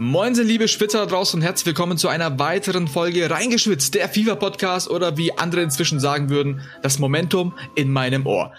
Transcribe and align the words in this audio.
Moin, 0.00 0.32
liebe 0.34 0.68
Schwitzer 0.68 1.00
da 1.00 1.06
draußen 1.06 1.40
und 1.40 1.44
herzlich 1.44 1.66
willkommen 1.66 1.98
zu 1.98 2.06
einer 2.06 2.38
weiteren 2.38 2.86
Folge 2.86 3.28
Reingeschwitzt, 3.28 3.96
der 3.96 4.08
FIFA-Podcast 4.08 4.88
oder 4.88 5.16
wie 5.16 5.36
andere 5.36 5.62
inzwischen 5.62 5.98
sagen 5.98 6.30
würden, 6.30 6.60
das 6.82 7.00
Momentum 7.00 7.52
in 7.74 7.90
meinem 7.90 8.24
Ohr. 8.24 8.52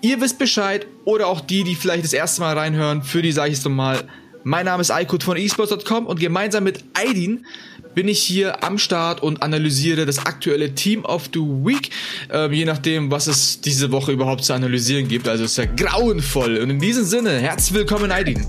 Ihr 0.00 0.22
wisst 0.22 0.38
Bescheid 0.38 0.86
oder 1.04 1.26
auch 1.26 1.42
die, 1.42 1.64
die 1.64 1.74
vielleicht 1.74 2.04
das 2.04 2.14
erste 2.14 2.40
Mal 2.40 2.56
reinhören, 2.56 3.02
für 3.02 3.20
die 3.20 3.30
sage 3.30 3.52
ich 3.52 3.58
es 3.58 3.64
nochmal. 3.66 4.04
Mein 4.42 4.64
Name 4.64 4.80
ist 4.80 4.90
Aykut 4.90 5.22
von 5.22 5.36
esports.com 5.36 6.06
und 6.06 6.18
gemeinsam 6.18 6.64
mit 6.64 6.82
Aidin 6.94 7.44
bin 7.94 8.08
ich 8.08 8.22
hier 8.22 8.64
am 8.64 8.78
Start 8.78 9.22
und 9.22 9.42
analysiere 9.42 10.06
das 10.06 10.24
aktuelle 10.24 10.74
Team 10.74 11.04
of 11.04 11.28
the 11.34 11.40
Week, 11.40 11.90
äh, 12.32 12.50
je 12.50 12.64
nachdem, 12.64 13.10
was 13.10 13.26
es 13.26 13.60
diese 13.60 13.92
Woche 13.92 14.12
überhaupt 14.12 14.44
zu 14.44 14.54
analysieren 14.54 15.08
gibt. 15.08 15.28
Also 15.28 15.44
ist 15.44 15.58
ja 15.58 15.66
grauenvoll. 15.66 16.56
Und 16.56 16.70
in 16.70 16.80
diesem 16.80 17.04
Sinne, 17.04 17.38
herzlich 17.38 17.74
willkommen, 17.74 18.10
Aidin. 18.10 18.46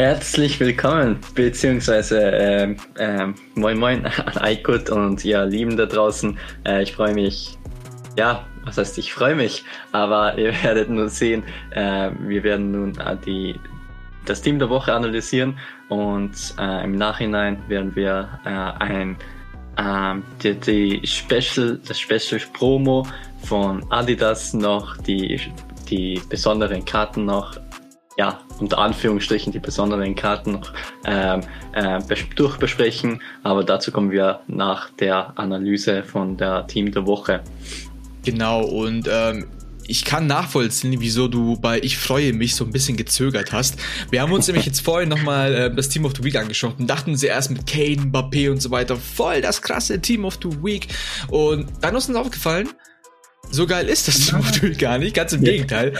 Herzlich 0.00 0.58
willkommen, 0.58 1.18
beziehungsweise 1.34 2.32
äh, 2.32 2.74
äh, 2.96 3.34
moin 3.54 3.78
moin 3.78 4.06
an 4.06 4.38
Aykut 4.38 4.88
und 4.88 5.22
ihr 5.26 5.44
Lieben 5.44 5.76
da 5.76 5.84
draußen. 5.84 6.38
Äh, 6.66 6.84
ich 6.84 6.94
freue 6.94 7.12
mich, 7.12 7.58
ja, 8.16 8.46
was 8.64 8.78
heißt 8.78 8.96
ich 8.96 9.12
freue 9.12 9.34
mich, 9.34 9.62
aber 9.92 10.38
ihr 10.38 10.54
werdet 10.62 10.88
nun 10.88 11.10
sehen, 11.10 11.42
äh, 11.72 12.12
wir 12.18 12.42
werden 12.44 12.72
nun 12.72 12.98
äh, 12.98 13.14
die, 13.26 13.60
das 14.24 14.40
Team 14.40 14.58
der 14.58 14.70
Woche 14.70 14.90
analysieren 14.90 15.58
und 15.90 16.32
äh, 16.58 16.82
im 16.82 16.92
Nachhinein 16.92 17.62
werden 17.68 17.94
wir 17.94 18.26
ein 18.78 19.18
ähm, 19.76 20.22
die, 20.42 20.54
die 20.54 21.06
Special, 21.06 21.78
das 21.86 22.00
Special 22.00 22.40
Promo 22.54 23.06
von 23.42 23.84
Adidas 23.92 24.54
noch, 24.54 24.96
die, 24.96 25.38
die 25.90 26.22
besonderen 26.30 26.86
Karten 26.86 27.26
noch 27.26 27.60
ja, 28.16 28.40
unter 28.58 28.78
Anführungsstrichen 28.78 29.52
die 29.52 29.58
besonderen 29.58 30.14
Karten 30.14 30.52
noch 30.52 30.72
ähm, 31.04 31.42
äh, 31.72 32.00
durchbesprechen. 32.34 33.22
Aber 33.42 33.64
dazu 33.64 33.92
kommen 33.92 34.10
wir 34.10 34.40
nach 34.46 34.90
der 34.90 35.38
Analyse 35.38 36.02
von 36.02 36.36
der 36.36 36.66
Team 36.66 36.92
der 36.92 37.06
Woche. 37.06 37.42
Genau, 38.24 38.62
und 38.62 39.08
ähm, 39.10 39.46
ich 39.90 40.04
kann 40.04 40.26
nachvollziehen, 40.28 40.94
wieso 41.00 41.26
du 41.26 41.56
bei 41.56 41.80
Ich 41.80 41.98
freue 41.98 42.32
mich 42.32 42.54
so 42.54 42.64
ein 42.64 42.70
bisschen 42.70 42.96
gezögert 42.96 43.52
hast. 43.52 43.76
Wir 44.10 44.22
haben 44.22 44.32
uns 44.32 44.46
nämlich 44.46 44.66
jetzt 44.66 44.80
vorhin 44.84 45.08
nochmal 45.08 45.54
äh, 45.54 45.74
das 45.74 45.88
Team 45.88 46.04
of 46.04 46.12
the 46.16 46.22
Week 46.22 46.36
angeschaut 46.36 46.78
und 46.78 46.88
dachten 46.88 47.16
sie 47.16 47.26
erst 47.26 47.50
mit 47.50 47.66
Kane, 47.66 47.96
Mbappé 47.96 48.50
und 48.50 48.62
so 48.62 48.70
weiter, 48.70 48.96
voll 48.96 49.40
das 49.40 49.60
krasse 49.62 50.00
Team 50.00 50.24
of 50.24 50.38
the 50.42 50.62
Week. 50.62 50.86
Und 51.28 51.66
dann 51.80 51.96
ist 51.96 52.08
uns 52.08 52.16
aufgefallen, 52.16 52.68
so 53.50 53.66
geil 53.66 53.88
ist 53.88 54.08
das 54.08 54.32
natürlich 54.32 54.78
gar 54.78 54.98
nicht, 54.98 55.14
ganz 55.14 55.32
im 55.32 55.42
Gegenteil. 55.42 55.92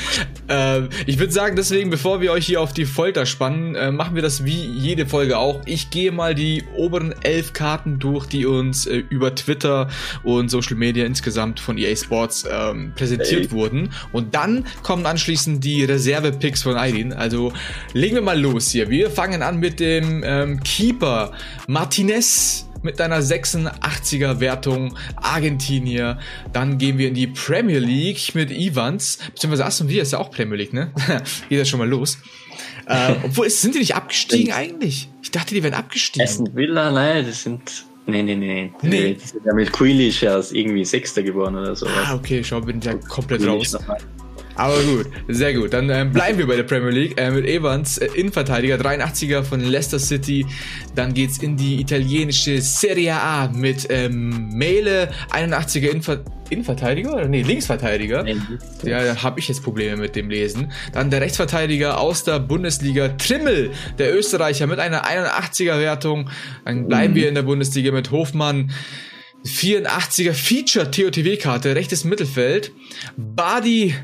Äh, 0.49 0.83
ich 1.07 1.19
würde 1.19 1.33
sagen, 1.33 1.57
deswegen, 1.57 1.91
bevor 1.91 2.21
wir 2.21 2.33
euch 2.33 2.47
hier 2.47 2.61
auf 2.61 2.73
die 2.73 2.85
Folter 2.85 3.27
spannen, 3.27 3.75
äh, 3.75 3.91
machen 3.91 4.15
wir 4.15 4.23
das 4.23 4.45
wie 4.45 4.65
jede 4.65 5.07
Folge 5.07 5.39
auch. 5.39 5.61
Ich 5.67 5.91
gehe 5.91 6.13
mal 6.13 6.35
die 6.35 6.65
oberen 6.77 7.15
elf 7.23 7.53
Karten 7.53 7.99
durch, 7.99 8.27
die 8.27 8.47
uns 8.47 8.87
äh, 8.87 9.03
über 9.11 9.35
Twitter 9.35 9.89
und 10.23 10.51
Social 10.51 10.77
Media 10.77 11.05
insgesamt 11.05 11.61
von 11.61 11.79
EA 11.79 11.95
Sports 11.97 12.47
ähm, 12.51 12.93
präsentiert 12.95 13.47
hey. 13.47 13.51
wurden. 13.53 13.91
Und 14.13 14.35
dann 14.35 14.65
kommen 14.83 15.07
anschließend 15.07 15.65
die 15.65 15.85
Reserve-Picks 15.85 16.63
von 16.63 16.77
Aidin. 16.77 17.13
Also 17.13 17.53
legen 17.93 18.15
wir 18.15 18.23
mal 18.23 18.41
los 18.41 18.71
hier. 18.71 18.91
Wir 18.91 19.11
fangen 19.11 19.43
an 19.43 19.59
mit 19.59 19.81
dem 19.81 20.23
ähm, 20.25 20.61
Keeper 20.63 21.33
Martinez 21.67 22.70
mit 22.83 23.01
deiner 23.01 23.21
86er 23.21 24.41
Wertung 24.41 24.97
Argentinier. 25.17 26.19
Dann 26.53 26.79
gehen 26.79 26.99
wir 26.99 27.09
in 27.09 27.15
die 27.15 27.27
Premier 27.27 27.79
League 27.79 28.35
mit 28.35 28.51
Evans, 28.51 29.19
beziehungsweise 29.35 29.67
Aston 29.67 29.89
Villa 29.89 30.03
ist 30.03 30.13
ja 30.13 30.19
auch 30.19 30.31
Premier 30.31 30.57
League, 30.57 30.73
ne? 30.73 30.93
Geht 31.49 31.59
ja 31.59 31.65
schon 31.65 31.79
mal 31.79 31.89
los. 31.89 32.19
äh, 32.87 33.15
obwohl, 33.25 33.51
sind 33.51 33.75
die 33.75 33.81
nicht 33.81 33.95
abgestiegen 33.95 34.53
eigentlich? 34.53 35.09
Ich 35.23 35.31
dachte, 35.31 35.55
die 35.55 35.63
wären 35.63 35.75
abgestiegen. 35.75 36.27
Aston 36.27 36.55
Villa, 36.55 36.91
nein, 36.91 37.27
das 37.27 37.43
sind 37.43 37.85
Nee, 38.07 38.23
nee, 38.23 38.35
nee. 38.35 38.73
nee. 38.83 39.15
Die 39.15 39.21
sind 39.21 39.45
ja 39.45 39.55
mit 39.55 39.73
Grealish 39.73 40.23
erst 40.23 40.53
irgendwie 40.53 40.85
Sechster 40.85 41.23
geworden 41.23 41.57
oder 41.57 41.77
so. 41.77 41.87
Ah, 41.87 42.15
okay, 42.15 42.43
schau, 42.43 42.61
bin 42.61 42.81
ja 42.81 42.95
komplett 42.95 43.47
raus. 43.47 43.77
Aber 44.61 44.79
gut, 44.83 45.07
sehr 45.27 45.55
gut. 45.55 45.73
Dann 45.73 45.89
ähm, 45.89 46.13
bleiben 46.13 46.37
wir 46.37 46.47
bei 46.47 46.55
der 46.55 46.65
Premier 46.65 46.91
League 46.91 47.19
äh, 47.19 47.31
mit 47.31 47.47
Evans, 47.47 47.97
äh, 47.97 48.09
Innenverteidiger, 48.15 48.77
83er 48.77 49.43
von 49.43 49.61
Leicester 49.61 49.99
City. 49.99 50.45
Dann 50.95 51.15
geht's 51.15 51.39
in 51.39 51.57
die 51.57 51.81
italienische 51.81 52.61
Serie 52.61 53.15
A 53.15 53.49
mit 53.49 53.87
ähm, 53.89 54.51
Mele, 54.51 55.11
81er 55.31 55.89
Innenver 55.89 56.21
Innenverteidiger 56.51 57.15
oder 57.15 57.29
nee, 57.29 57.41
Linksverteidiger. 57.41 58.27
Ja, 58.83 59.05
da 59.05 59.23
habe 59.23 59.39
ich 59.39 59.49
jetzt 59.49 59.63
Probleme 59.63 59.97
mit 59.97 60.15
dem 60.15 60.29
Lesen. 60.29 60.73
Dann 60.93 61.09
der 61.09 61.23
Rechtsverteidiger 61.23 61.99
aus 61.99 62.25
der 62.25 62.41
Bundesliga 62.41 63.09
Trimmel, 63.09 63.71
der 63.99 64.15
Österreicher 64.15 64.67
mit 64.67 64.79
einer 64.79 65.07
81er 65.07 65.79
Wertung. 65.79 66.29
Dann 66.67 66.87
bleiben 66.87 67.15
mhm. 67.15 67.17
wir 67.17 67.29
in 67.29 67.35
der 67.37 67.43
Bundesliga 67.43 67.93
mit 67.93 68.11
Hofmann. 68.11 68.73
84er 69.47 70.35
Feature 70.35 70.91
TOTW-Karte, 70.91 71.75
rechtes 71.75 72.05
Mittelfeld. 72.05 72.73
Badi 73.17 73.95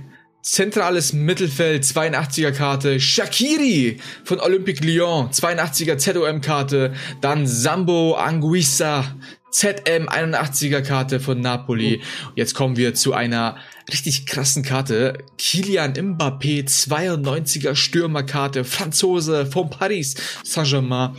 Zentrales 0.47 1.13
Mittelfeld, 1.13 1.83
82er 1.83 2.53
Karte. 2.53 3.01
Shakiri 3.01 3.99
von 4.23 4.39
Olympique 4.39 4.81
Lyon, 4.87 5.31
82er 5.31 5.99
ZOM-Karte. 5.99 6.95
Dann 7.21 7.49
Sambo 7.49 8.15
Anguissa, 8.15 9.17
ZM 9.51 10.09
81er 10.09 10.83
Karte 10.83 11.21
von 11.21 11.41
Napoli. 11.41 12.03
Jetzt 12.35 12.55
kommen 12.55 12.77
wir 12.77 12.95
zu 12.95 13.15
einer 13.15 13.57
richtig 13.91 14.27
krassen 14.27 14.63
Karte. 14.63 15.19
Kilian 15.39 15.95
Mbappé 15.95 16.67
92er 16.67 17.75
Stürmerkarte, 17.75 18.65
Franzose 18.65 19.47
von 19.47 19.71
Paris 19.71 20.17
Saint-Germain. 20.43 21.17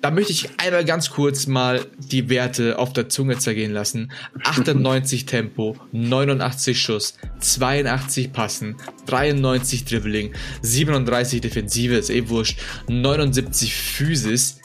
Da 0.00 0.10
möchte 0.10 0.32
ich 0.32 0.48
einmal 0.58 0.84
ganz 0.84 1.10
kurz 1.10 1.46
mal 1.46 1.86
die 1.98 2.28
Werte 2.30 2.78
auf 2.78 2.92
der 2.92 3.08
Zunge 3.08 3.38
zergehen 3.38 3.72
lassen. 3.72 4.10
98 4.42 5.26
Tempo, 5.26 5.76
89 5.92 6.80
Schuss, 6.80 7.14
82 7.40 8.32
Passen, 8.32 8.76
93 9.06 9.84
Dribbling, 9.84 10.34
37 10.62 11.40
Defensive, 11.40 11.94
ist 11.94 12.10
eh 12.10 12.28
wurscht, 12.28 12.58
79 12.88 13.74
Physis. 13.74 14.60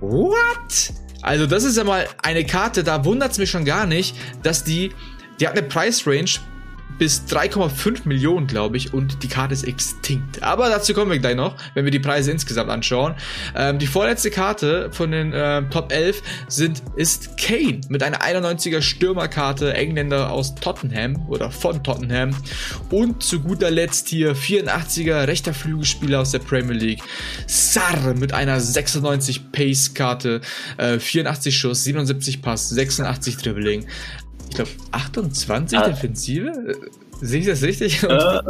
What? 0.00 0.92
Also 1.22 1.46
das 1.46 1.64
ist 1.64 1.76
ja 1.76 1.84
mal 1.84 2.06
eine 2.22 2.44
Karte, 2.44 2.84
da 2.84 3.04
wundert 3.04 3.32
es 3.32 3.38
mich 3.38 3.50
schon 3.50 3.64
gar 3.64 3.86
nicht, 3.86 4.16
dass 4.42 4.64
die, 4.64 4.92
die 5.40 5.46
hat 5.46 5.56
eine 5.56 5.66
Price 5.66 6.06
Range 6.06 6.30
bis 6.98 7.24
3,5 7.28 8.06
Millionen, 8.06 8.46
glaube 8.46 8.76
ich, 8.76 8.94
und 8.94 9.22
die 9.22 9.28
Karte 9.28 9.54
ist 9.54 9.64
extinkt. 9.64 10.42
Aber 10.42 10.68
dazu 10.68 10.94
kommen 10.94 11.10
wir 11.10 11.18
gleich 11.18 11.36
noch, 11.36 11.56
wenn 11.74 11.84
wir 11.84 11.92
die 11.92 11.98
Preise 11.98 12.30
insgesamt 12.30 12.70
anschauen. 12.70 13.14
Ähm, 13.54 13.78
die 13.78 13.86
vorletzte 13.86 14.30
Karte 14.30 14.90
von 14.92 15.10
den 15.10 15.32
äh, 15.32 15.62
Top 15.70 15.92
11 15.92 16.22
sind, 16.48 16.82
ist 16.96 17.36
Kane 17.36 17.80
mit 17.88 18.02
einer 18.02 18.22
91er 18.22 18.82
Stürmerkarte, 18.82 19.74
Engländer 19.74 20.30
aus 20.30 20.54
Tottenham 20.54 21.26
oder 21.28 21.50
von 21.50 21.82
Tottenham. 21.82 22.34
Und 22.90 23.22
zu 23.22 23.40
guter 23.40 23.70
Letzt 23.70 24.08
hier 24.08 24.34
84er 24.34 25.26
rechter 25.26 25.54
Flügelspieler 25.54 26.20
aus 26.20 26.30
der 26.30 26.38
Premier 26.40 26.74
League, 26.74 27.02
Sar 27.46 28.14
mit 28.14 28.32
einer 28.32 28.60
96 28.60 29.52
Pace-Karte, 29.52 30.40
äh, 30.76 30.98
84 30.98 31.56
Schuss, 31.56 31.84
77 31.84 32.42
Pass, 32.42 32.68
86 32.68 33.36
Dribbling 33.38 33.86
ich 34.48 34.56
glaube, 34.56 34.70
28 34.92 35.78
ah. 35.78 35.88
Defensive? 35.88 36.52
Sehe 37.20 37.40
ich 37.40 37.46
das 37.46 37.62
richtig? 37.62 38.02
Uh, 38.04 38.40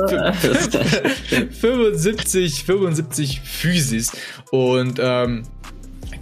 75, 1.60 2.64
75 2.64 3.40
Physis. 3.40 4.12
Und 4.50 4.98
ähm, 5.00 5.44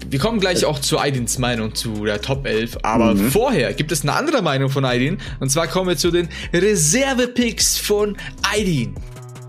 wir 0.09 0.19
kommen 0.19 0.41
gleich 0.41 0.65
auch 0.65 0.79
zu 0.79 0.99
Aidins 0.99 1.39
Meinung 1.39 1.75
zu 1.75 2.05
der 2.05 2.21
Top 2.21 2.47
11, 2.47 2.79
aber 2.83 3.15
mhm. 3.15 3.31
vorher 3.31 3.73
gibt 3.73 3.93
es 3.93 4.03
eine 4.03 4.13
andere 4.13 4.43
Meinung 4.43 4.69
von 4.69 4.85
Aidin 4.85 5.19
und 5.41 5.51
zwar 5.51 5.67
kommen 5.67 5.89
wir 5.89 5.97
zu 5.97 6.11
den 6.11 6.29
Reserve-Picks 6.53 7.79
von 7.79 8.17
Aidin. 8.43 8.95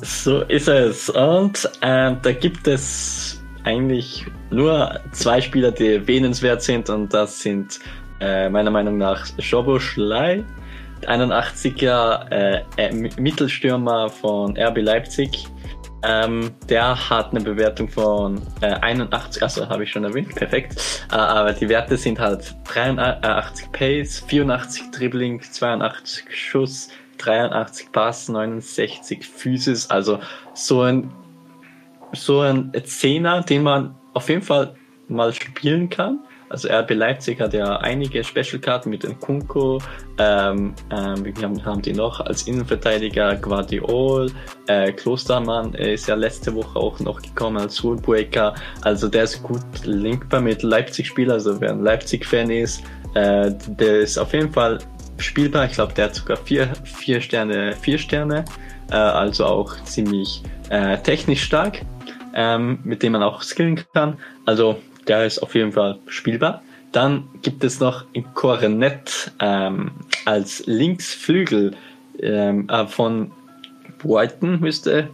So 0.01 0.41
ist 0.41 0.67
es 0.67 1.09
und 1.09 1.69
äh, 1.81 2.15
da 2.21 2.31
gibt 2.31 2.67
es 2.67 3.41
eigentlich 3.63 4.25
nur 4.49 4.99
zwei 5.11 5.41
Spieler, 5.41 5.71
die 5.71 5.95
erwähnenswert 5.95 6.61
sind 6.61 6.89
und 6.89 7.13
das 7.13 7.41
sind 7.41 7.79
äh, 8.19 8.49
meiner 8.49 8.71
Meinung 8.71 8.97
nach 8.97 9.25
Schoboschlei, 9.39 10.43
81er 11.05 12.31
äh, 12.31 12.61
äh 12.77 12.91
Mittelstürmer 13.17 14.09
von 14.09 14.57
RB 14.57 14.77
Leipzig. 14.81 15.47
Ähm, 16.03 16.51
der 16.69 17.09
hat 17.09 17.31
eine 17.31 17.41
Bewertung 17.41 17.89
von 17.89 18.39
äh, 18.61 18.67
81, 18.67 19.41
also 19.41 19.67
habe 19.67 19.83
ich 19.83 19.91
schon 19.91 20.03
erwähnt, 20.03 20.35
perfekt. 20.35 21.05
Äh, 21.11 21.15
aber 21.15 21.53
die 21.53 21.67
Werte 21.67 21.97
sind 21.97 22.19
halt 22.19 22.55
83 22.65 23.71
Pace, 23.71 24.23
84 24.27 24.91
Dribbling, 24.91 25.41
82 25.41 26.25
Schuss, 26.29 26.89
83 27.17 27.91
Pass, 27.91 28.29
69 28.29 29.25
Physis. 29.27 29.89
Also 29.89 30.19
so 30.53 30.81
ein 30.81 31.11
so 32.13 32.41
ein 32.41 32.71
Zehner, 32.83 33.41
den 33.41 33.63
man 33.63 33.95
auf 34.13 34.29
jeden 34.29 34.41
Fall 34.41 34.75
mal 35.07 35.33
spielen 35.33 35.89
kann. 35.89 36.19
Also 36.55 36.69
RB 36.69 36.91
Leipzig 36.91 37.41
hat 37.41 37.53
ja 37.53 37.79
einige 37.79 38.23
Special-Karten 38.23 38.89
mit 38.89 39.03
dem 39.03 39.19
Kunko, 39.19 39.81
ähm, 40.17 40.73
ähm, 40.89 41.25
wir 41.25 41.65
haben, 41.65 41.81
die 41.81 41.91
noch? 41.91 42.21
Als 42.21 42.43
Innenverteidiger 42.43 43.35
Guardiol, 43.35 44.31
äh, 44.67 44.93
Klostermann 44.93 45.73
ist 45.73 46.07
ja 46.07 46.15
letzte 46.15 46.55
Woche 46.55 46.79
auch 46.79 46.97
noch 47.01 47.21
gekommen 47.21 47.57
als 47.57 47.83
Rulebreaker, 47.83 48.55
also 48.83 49.09
der 49.09 49.23
ist 49.23 49.43
gut 49.43 49.59
linkbar 49.83 50.39
mit 50.39 50.63
Leipzig-Spieler, 50.63 51.33
also 51.33 51.59
wer 51.59 51.71
ein 51.71 51.81
Leipzig-Fan 51.81 52.49
ist, 52.49 52.81
äh, 53.15 53.51
der 53.67 53.99
ist 53.99 54.17
auf 54.17 54.31
jeden 54.31 54.53
Fall 54.53 54.79
spielbar, 55.17 55.65
ich 55.65 55.73
glaube 55.73 55.91
der 55.91 56.05
hat 56.05 56.15
sogar 56.15 56.37
vier, 56.37 56.69
vier 56.85 57.19
Sterne, 57.19 57.73
vier 57.81 57.97
Sterne, 57.97 58.45
äh, 58.91 58.95
also 58.95 59.45
auch 59.45 59.75
ziemlich 59.83 60.41
äh, 60.69 60.97
technisch 60.99 61.43
stark, 61.43 61.81
ähm, 62.33 62.79
mit 62.85 63.03
dem 63.03 63.11
man 63.11 63.23
auch 63.23 63.41
skillen 63.41 63.83
kann, 63.93 64.17
also 64.45 64.77
der 65.07 65.25
ist 65.25 65.39
auf 65.39 65.55
jeden 65.55 65.71
Fall 65.71 65.99
spielbar. 66.07 66.61
Dann 66.91 67.27
gibt 67.41 67.63
es 67.63 67.79
noch 67.79 68.05
Coronet 68.33 69.31
ähm, 69.39 69.91
als 70.25 70.65
Linksflügel 70.65 71.75
ähm, 72.19 72.69
äh, 72.69 72.87
von 72.87 73.31
Brighton 73.97 74.59
müsste 74.59 75.09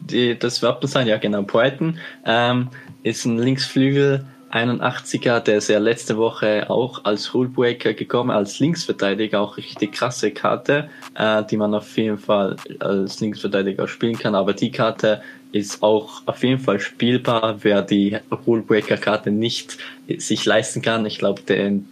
die, 0.00 0.38
das 0.38 0.62
Wappen 0.62 0.88
sein. 0.88 1.06
Ja, 1.06 1.16
genau, 1.18 1.42
Brighton 1.42 1.98
ähm, 2.24 2.68
ist 3.02 3.24
ein 3.24 3.38
Linksflügel 3.38 4.24
81er, 4.52 5.40
der 5.40 5.58
ist 5.58 5.68
ja 5.68 5.78
letzte 5.78 6.16
Woche 6.16 6.70
auch 6.70 7.04
als 7.04 7.34
Rulebreaker 7.34 7.94
gekommen, 7.94 8.30
als 8.30 8.60
Linksverteidiger, 8.60 9.40
auch 9.40 9.56
richtig 9.56 9.92
krasse 9.92 10.30
Karte, 10.30 10.88
äh, 11.14 11.42
die 11.44 11.56
man 11.56 11.74
auf 11.74 11.96
jeden 11.96 12.18
Fall 12.18 12.56
als 12.78 13.20
Linksverteidiger 13.20 13.88
spielen 13.88 14.16
kann. 14.16 14.34
Aber 14.34 14.54
die 14.54 14.70
Karte 14.70 15.20
ist 15.52 15.82
auch 15.82 16.22
auf 16.26 16.42
jeden 16.42 16.60
Fall 16.60 16.80
spielbar, 16.80 17.58
wer 17.62 17.82
die 17.82 18.18
Rulebreaker-Karte 18.46 19.30
nicht 19.30 19.78
sich 20.18 20.44
leisten 20.44 20.82
kann. 20.82 21.06
Ich 21.06 21.18
glaube, 21.18 21.42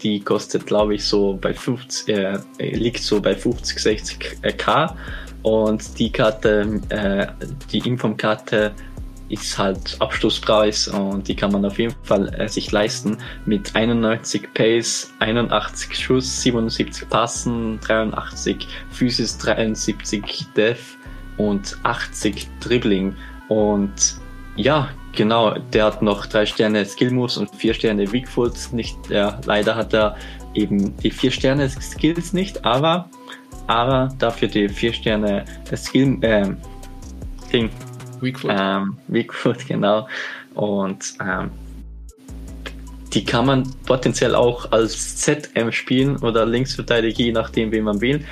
die 0.02 0.20
kostet, 0.20 0.66
glaube 0.66 0.94
ich, 0.94 1.04
so 1.04 1.38
bei 1.40 1.54
50, 1.54 2.08
äh, 2.14 2.38
liegt 2.58 3.02
so 3.02 3.20
bei 3.20 3.34
50, 3.34 3.78
60 3.78 4.18
K. 4.56 4.96
Und 5.42 5.98
die 5.98 6.10
Karte, 6.10 6.80
äh, 6.88 7.26
die 7.70 7.78
Inform-Karte 7.78 8.72
ist 9.28 9.58
halt 9.58 9.96
Abschlusspreis 10.00 10.88
und 10.88 11.28
die 11.28 11.34
kann 11.34 11.50
man 11.50 11.64
auf 11.64 11.78
jeden 11.78 11.94
Fall 12.02 12.32
äh, 12.34 12.48
sich 12.48 12.70
leisten 12.70 13.18
mit 13.46 13.74
91 13.74 14.52
Pace, 14.52 15.12
81 15.18 15.98
Schuss, 15.98 16.42
77 16.42 17.08
Passen, 17.08 17.80
83 17.80 18.66
Physis, 18.90 19.38
73 19.38 20.46
Def 20.56 20.96
und 21.36 21.76
80 21.82 22.48
Dribbling. 22.60 23.16
Und 23.48 24.20
ja, 24.56 24.88
genau, 25.12 25.58
der 25.72 25.86
hat 25.86 26.02
noch 26.02 26.26
drei 26.26 26.46
Sterne 26.46 26.84
Skill 26.84 27.10
Moves 27.10 27.36
und 27.36 27.54
vier 27.54 27.74
Sterne 27.74 28.10
Weak 28.12 28.28
Foot. 28.28 28.54
Nicht, 28.72 28.96
ja, 29.08 29.40
leider 29.46 29.74
hat 29.74 29.92
er 29.92 30.16
eben 30.54 30.96
die 30.98 31.10
vier 31.10 31.30
Sterne 31.30 31.68
Skills 31.68 32.32
nicht, 32.32 32.64
aber, 32.64 33.08
aber 33.66 34.08
dafür 34.18 34.48
die 34.48 34.68
vier 34.68 34.92
Sterne 34.92 35.44
Skill, 35.74 36.18
ähm, 36.22 36.56
Ding. 37.52 37.70
Weakfoot. 38.20 38.50
Ähm, 38.52 38.96
Weakfoot, 39.08 39.66
genau. 39.66 40.08
Und 40.54 41.14
ähm, 41.20 41.50
die 43.12 43.24
kann 43.24 43.46
man 43.46 43.70
potenziell 43.86 44.34
auch 44.34 44.70
als 44.72 45.16
ZM 45.18 45.70
spielen 45.70 46.16
oder 46.16 46.46
Linksverteidiger, 46.46 47.22
je 47.22 47.32
nachdem, 47.32 47.70
wie 47.70 47.80
man 47.80 48.00
will. 48.00 48.24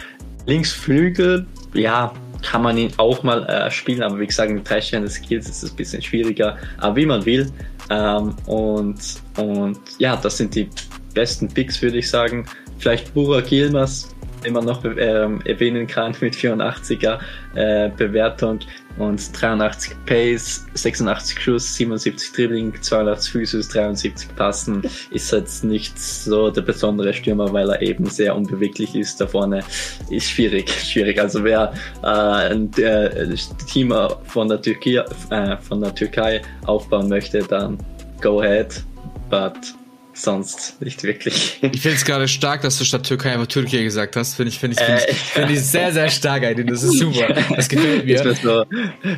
Linksflügel, 0.46 1.46
ja, 1.74 2.12
kann 2.42 2.62
man 2.62 2.76
ihn 2.76 2.92
auch 2.96 3.22
mal 3.22 3.44
äh, 3.46 3.70
spielen, 3.70 4.02
aber 4.02 4.18
wie 4.18 4.26
gesagt, 4.26 4.50
mit 4.50 4.68
drei 4.68 4.80
Sternen 4.80 5.08
Skills 5.08 5.48
ist 5.48 5.62
es 5.62 5.70
ein 5.70 5.76
bisschen 5.76 6.02
schwieriger, 6.02 6.56
aber 6.78 6.96
wie 6.96 7.06
man 7.06 7.24
will. 7.24 7.50
Ähm, 7.90 8.34
und, 8.46 8.98
und 9.36 9.80
ja, 9.98 10.16
das 10.16 10.38
sind 10.38 10.54
die 10.54 10.68
besten 11.14 11.48
Picks, 11.48 11.80
würde 11.82 11.98
ich 11.98 12.08
sagen. 12.08 12.46
Vielleicht 12.78 13.14
Burak 13.14 13.50
Yilmaz, 13.50 14.14
den 14.44 14.54
man 14.54 14.64
noch 14.64 14.84
ähm, 14.84 15.40
erwähnen 15.44 15.86
kann 15.86 16.14
mit 16.20 16.34
84er 16.34 17.18
äh, 17.54 17.90
Bewertung 17.96 18.60
und 18.98 19.40
83 19.40 19.94
Pace, 20.06 20.66
86 20.74 21.40
Schuss, 21.40 21.74
77 21.74 22.32
Dribbling, 22.32 22.72
82 22.80 23.32
Füße, 23.32 23.60
73 23.60 24.34
Passen. 24.36 24.82
Ist 25.10 25.32
jetzt 25.32 25.64
nicht 25.64 25.98
so 25.98 26.50
der 26.50 26.62
besondere 26.62 27.12
Stürmer, 27.12 27.52
weil 27.52 27.70
er 27.70 27.82
eben 27.82 28.06
sehr 28.06 28.36
unbeweglich 28.36 28.94
ist 28.94 29.20
da 29.20 29.26
vorne. 29.26 29.64
Ist 30.10 30.30
schwierig, 30.30 30.70
schwierig. 30.84 31.20
Also 31.20 31.42
wer 31.44 31.72
äh, 32.02 32.06
ein 32.06 32.70
äh, 32.78 33.34
Team 33.70 33.94
von 34.24 34.48
der, 34.48 34.60
Türkei, 34.60 35.04
äh, 35.30 35.56
von 35.58 35.80
der 35.80 35.94
Türkei 35.94 36.42
aufbauen 36.66 37.08
möchte, 37.08 37.40
dann 37.40 37.78
go 38.20 38.40
ahead. 38.40 38.82
But 39.30 39.74
sonst 40.14 40.80
nicht 40.80 41.02
wirklich. 41.02 41.58
Ich 41.62 41.80
finde 41.80 41.96
es 41.96 42.04
gerade 42.04 42.28
stark, 42.28 42.62
dass 42.62 42.78
du 42.78 42.84
statt 42.84 43.04
Türkei 43.04 43.32
einfach 43.32 43.46
Türkei 43.46 43.82
gesagt 43.82 44.16
hast. 44.16 44.34
Finde 44.34 44.50
ich, 44.50 44.58
finde 44.58 44.76
ich, 44.78 44.84
finde 44.84 45.02
ich, 45.08 45.16
find 45.16 45.50
ich 45.50 45.60
sehr, 45.62 45.92
sehr 45.92 46.08
stark, 46.10 46.42
Aydin. 46.42 46.66
Das 46.66 46.82
ist 46.82 46.98
super. 46.98 47.34
Das 47.54 47.68
gefällt 47.68 48.04
mir. 48.04 48.22
Bin 48.22 48.36
so 48.36 48.64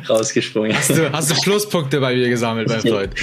rausgesprungen. 0.09 0.75
Hast 0.75 0.91
du, 0.91 1.11
hast 1.11 1.31
du 1.31 1.41
Pluspunkte 1.41 1.99
bei 1.99 2.15
mir 2.15 2.29
gesammelt, 2.29 2.69
mein 2.69 2.81
Freund. 2.81 3.13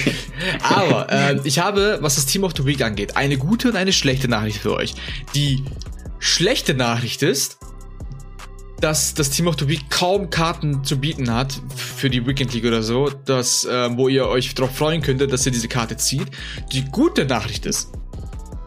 Aber 0.61 1.11
äh, 1.11 1.39
ich 1.43 1.59
habe, 1.59 1.97
was 2.01 2.15
das 2.15 2.25
Team 2.25 2.43
of 2.43 2.53
the 2.55 2.65
Week 2.65 2.81
angeht, 2.81 3.17
eine 3.17 3.37
gute 3.37 3.69
und 3.69 3.75
eine 3.75 3.93
schlechte 3.93 4.27
Nachricht 4.27 4.57
für 4.57 4.73
euch. 4.73 4.93
Die 5.35 5.63
schlechte 6.19 6.73
Nachricht 6.73 7.21
ist, 7.23 7.57
dass 8.83 9.13
das 9.13 9.29
Team 9.29 9.47
of 9.47 9.55
the 9.57 9.69
Week 9.69 9.89
kaum 9.89 10.29
Karten 10.29 10.83
zu 10.83 10.99
bieten 10.99 11.33
hat 11.33 11.57
für 11.73 12.09
die 12.09 12.27
Weekend 12.27 12.53
League 12.53 12.65
oder 12.65 12.83
so, 12.83 13.09
dass, 13.09 13.63
äh, 13.63 13.89
wo 13.97 14.09
ihr 14.09 14.27
euch 14.27 14.53
darauf 14.55 14.75
freuen 14.75 15.01
könntet, 15.01 15.31
dass 15.31 15.45
ihr 15.45 15.53
diese 15.53 15.69
Karte 15.69 15.95
zieht. 15.95 16.27
Die 16.73 16.83
gute 16.83 17.23
Nachricht 17.23 17.65
ist, 17.65 17.93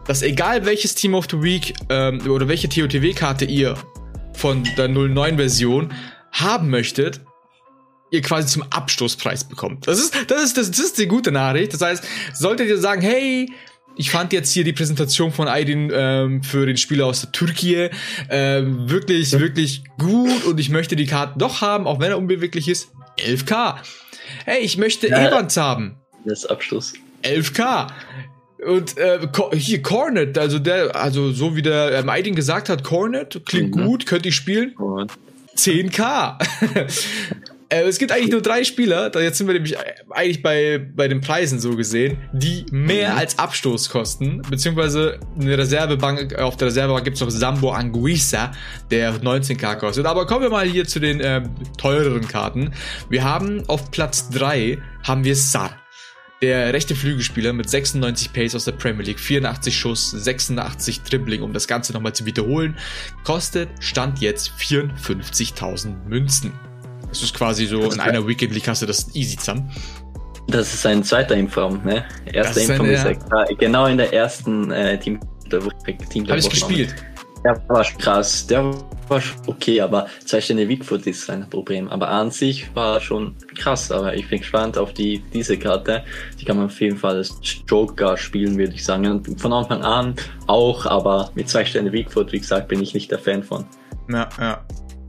dass 0.07 0.23
egal 0.23 0.65
welches 0.65 0.95
Team 0.95 1.13
of 1.13 1.27
the 1.29 1.43
Week 1.43 1.75
ähm, 1.89 2.27
oder 2.27 2.47
welche 2.47 2.67
TOTW-Karte 2.67 3.45
ihr 3.45 3.77
von 4.33 4.63
der 4.75 4.89
09-Version 4.89 5.93
haben 6.31 6.71
möchtet, 6.71 7.21
ihr 8.09 8.23
quasi 8.23 8.47
zum 8.47 8.63
Abstoßpreis 8.71 9.43
bekommt. 9.43 9.87
Das 9.87 9.99
ist, 9.99 10.15
das 10.31 10.43
ist, 10.43 10.57
das, 10.57 10.71
das 10.71 10.79
ist 10.79 10.97
die 10.97 11.07
gute 11.07 11.31
Nachricht. 11.31 11.73
Das 11.73 11.81
heißt, 11.81 12.03
solltet 12.33 12.69
ihr 12.69 12.79
sagen, 12.79 13.03
hey, 13.03 13.51
ich 13.97 14.11
fand 14.11 14.33
jetzt 14.33 14.51
hier 14.51 14.63
die 14.63 14.73
Präsentation 14.73 15.31
von 15.31 15.47
Aydin 15.47 15.91
ähm, 15.93 16.43
für 16.43 16.65
den 16.65 16.77
Spieler 16.77 17.05
aus 17.07 17.21
der 17.21 17.31
Türkei 17.31 17.89
ähm, 18.29 18.89
wirklich, 18.89 19.31
wirklich 19.33 19.83
gut 19.97 20.45
und 20.45 20.59
ich 20.59 20.69
möchte 20.69 20.95
die 20.95 21.05
Karte 21.05 21.33
doch 21.37 21.61
haben, 21.61 21.87
auch 21.87 21.99
wenn 21.99 22.11
er 22.11 22.17
unbeweglich 22.17 22.67
ist. 22.67 22.89
11k. 23.19 23.75
Hey, 24.45 24.59
ich 24.61 24.77
möchte 24.77 25.07
ja, 25.07 25.27
Evans 25.27 25.57
haben. 25.57 25.97
Das 26.25 26.39
ist 26.39 26.45
Abschluss. 26.45 26.93
11k. 27.23 27.87
Und 28.65 28.97
äh, 28.97 29.19
hier 29.53 29.81
Cornet, 29.81 30.37
also 30.37 30.59
der, 30.59 30.95
also 30.95 31.31
so 31.31 31.55
wie 31.55 31.61
der 31.61 31.91
ähm, 31.93 32.09
Aydin 32.09 32.35
gesagt 32.35 32.69
hat, 32.69 32.83
Cornet 32.83 33.41
klingt 33.45 33.75
mhm. 33.75 33.85
gut, 33.85 34.05
könnte 34.05 34.29
ich 34.29 34.35
spielen. 34.35 34.75
10k. 35.55 36.37
Äh, 37.69 37.81
es 37.81 37.97
gibt 37.97 38.11
eigentlich 38.11 38.31
nur 38.31 38.41
drei 38.41 38.63
Spieler, 38.63 39.09
da 39.09 39.19
jetzt 39.19 39.37
sind 39.37 39.47
wir 39.47 39.53
nämlich 39.53 39.75
eigentlich 40.09 40.41
bei, 40.41 40.79
bei 40.95 41.07
den 41.07 41.19
Preisen 41.21 41.59
so 41.59 41.75
gesehen, 41.75 42.17
die 42.31 42.65
mehr 42.71 43.11
mhm. 43.11 43.17
als 43.17 43.39
Abstoß 43.39 43.89
kosten, 43.89 44.41
beziehungsweise 44.49 45.19
eine 45.39 45.57
Reservebank, 45.57 46.35
auf 46.35 46.55
der 46.55 46.67
Reservebank 46.67 47.03
gibt 47.03 47.15
es 47.15 47.21
noch 47.21 47.29
Sambo 47.29 47.71
Anguissa, 47.71 48.51
der 48.89 49.15
19k 49.15 49.75
kostet. 49.75 50.05
Aber 50.05 50.25
kommen 50.25 50.43
wir 50.43 50.49
mal 50.49 50.65
hier 50.65 50.87
zu 50.87 50.99
den 50.99 51.19
äh, 51.19 51.43
teureren 51.77 52.27
Karten. 52.27 52.71
Wir 53.09 53.23
haben 53.23 53.67
auf 53.67 53.91
Platz 53.91 54.29
3 54.29 54.77
haben 55.03 55.23
wir 55.23 55.35
Sar. 55.35 55.71
Der 56.41 56.71
rechte 56.71 56.95
Flügelspieler 56.95 57.51
mit 57.51 57.67
96 57.67 58.31
Pace 58.31 58.53
aus 58.53 58.65
der 58.65 58.73
Premier 58.73 59.03
League, 59.03 59.19
84 59.19 59.75
Schuss, 59.75 60.11
86 60.11 61.01
Dribbling, 61.01 61.41
um 61.41 61.51
das 61.51 61.67
Ganze 61.67 61.93
nochmal 61.93 62.13
zu 62.13 62.25
wiederholen, 62.27 62.77
kostet 63.23 63.69
Stand 63.79 64.19
jetzt 64.19 64.51
54.000 64.59 66.07
Münzen. 66.07 66.53
Das 67.09 67.23
ist 67.23 67.33
quasi 67.33 67.65
so 67.65 67.89
in 67.91 67.99
einer 67.99 68.27
Weekend 68.27 68.53
League 68.53 68.67
hast 68.67 68.81
du 68.81 68.85
das 68.85 69.13
easy 69.15 69.37
zusammen. 69.37 69.71
Das 70.47 70.73
ist 70.73 70.85
ein 70.85 71.03
zweiter 71.03 71.35
Inform, 71.35 71.83
ne? 71.83 72.05
Erster 72.25 72.61
Inform 72.61 72.89
ist 72.89 73.03
ja. 73.03 73.43
genau 73.57 73.85
in 73.87 73.97
der 73.97 74.13
ersten 74.13 74.71
äh, 74.71 74.97
Team 74.97 75.19
der 75.51 75.63
Woche. 75.65 75.97
Team 76.09 76.25
der 76.25 76.35
Hab 76.35 76.39
ich 76.39 76.49
gespielt. 76.49 76.95
Der 77.43 77.61
war 77.67 77.83
krass, 77.83 78.47
der 78.47 78.73
war 79.07 79.21
okay, 79.45 79.79
aber 79.79 80.07
zwei 80.25 80.41
Stände 80.41 80.67
Weakfoot 80.67 81.05
ist 81.05 81.29
ein 81.29 81.49
Problem. 81.49 81.87
Aber 81.89 82.09
an 82.09 82.31
sich 82.31 82.73
war 82.75 82.99
schon 82.99 83.35
krass, 83.57 83.91
aber 83.91 84.15
ich 84.15 84.27
bin 84.29 84.39
gespannt 84.39 84.77
auf 84.77 84.93
die, 84.93 85.19
diese 85.33 85.57
Karte. 85.57 86.03
Die 86.39 86.45
kann 86.45 86.57
man 86.57 86.65
auf 86.65 86.81
jeden 86.81 86.97
Fall 86.97 87.17
als 87.17 87.39
Joker 87.67 88.17
spielen, 88.17 88.57
würde 88.57 88.73
ich 88.73 88.83
sagen. 88.83 89.05
Und 89.05 89.39
von 89.39 89.53
Anfang 89.53 89.81
an 89.81 90.15
auch, 90.47 90.85
aber 90.85 91.29
mit 91.35 91.47
zwei 91.47 91.63
Stände 91.63 91.91
Weakfoot, 91.91 92.31
wie 92.31 92.39
gesagt, 92.39 92.67
bin 92.69 92.81
ich 92.81 92.93
nicht 92.93 93.11
der 93.11 93.19
Fan 93.19 93.43
von. 93.43 93.65
Ja, 94.09 94.29
ja. 94.39 94.65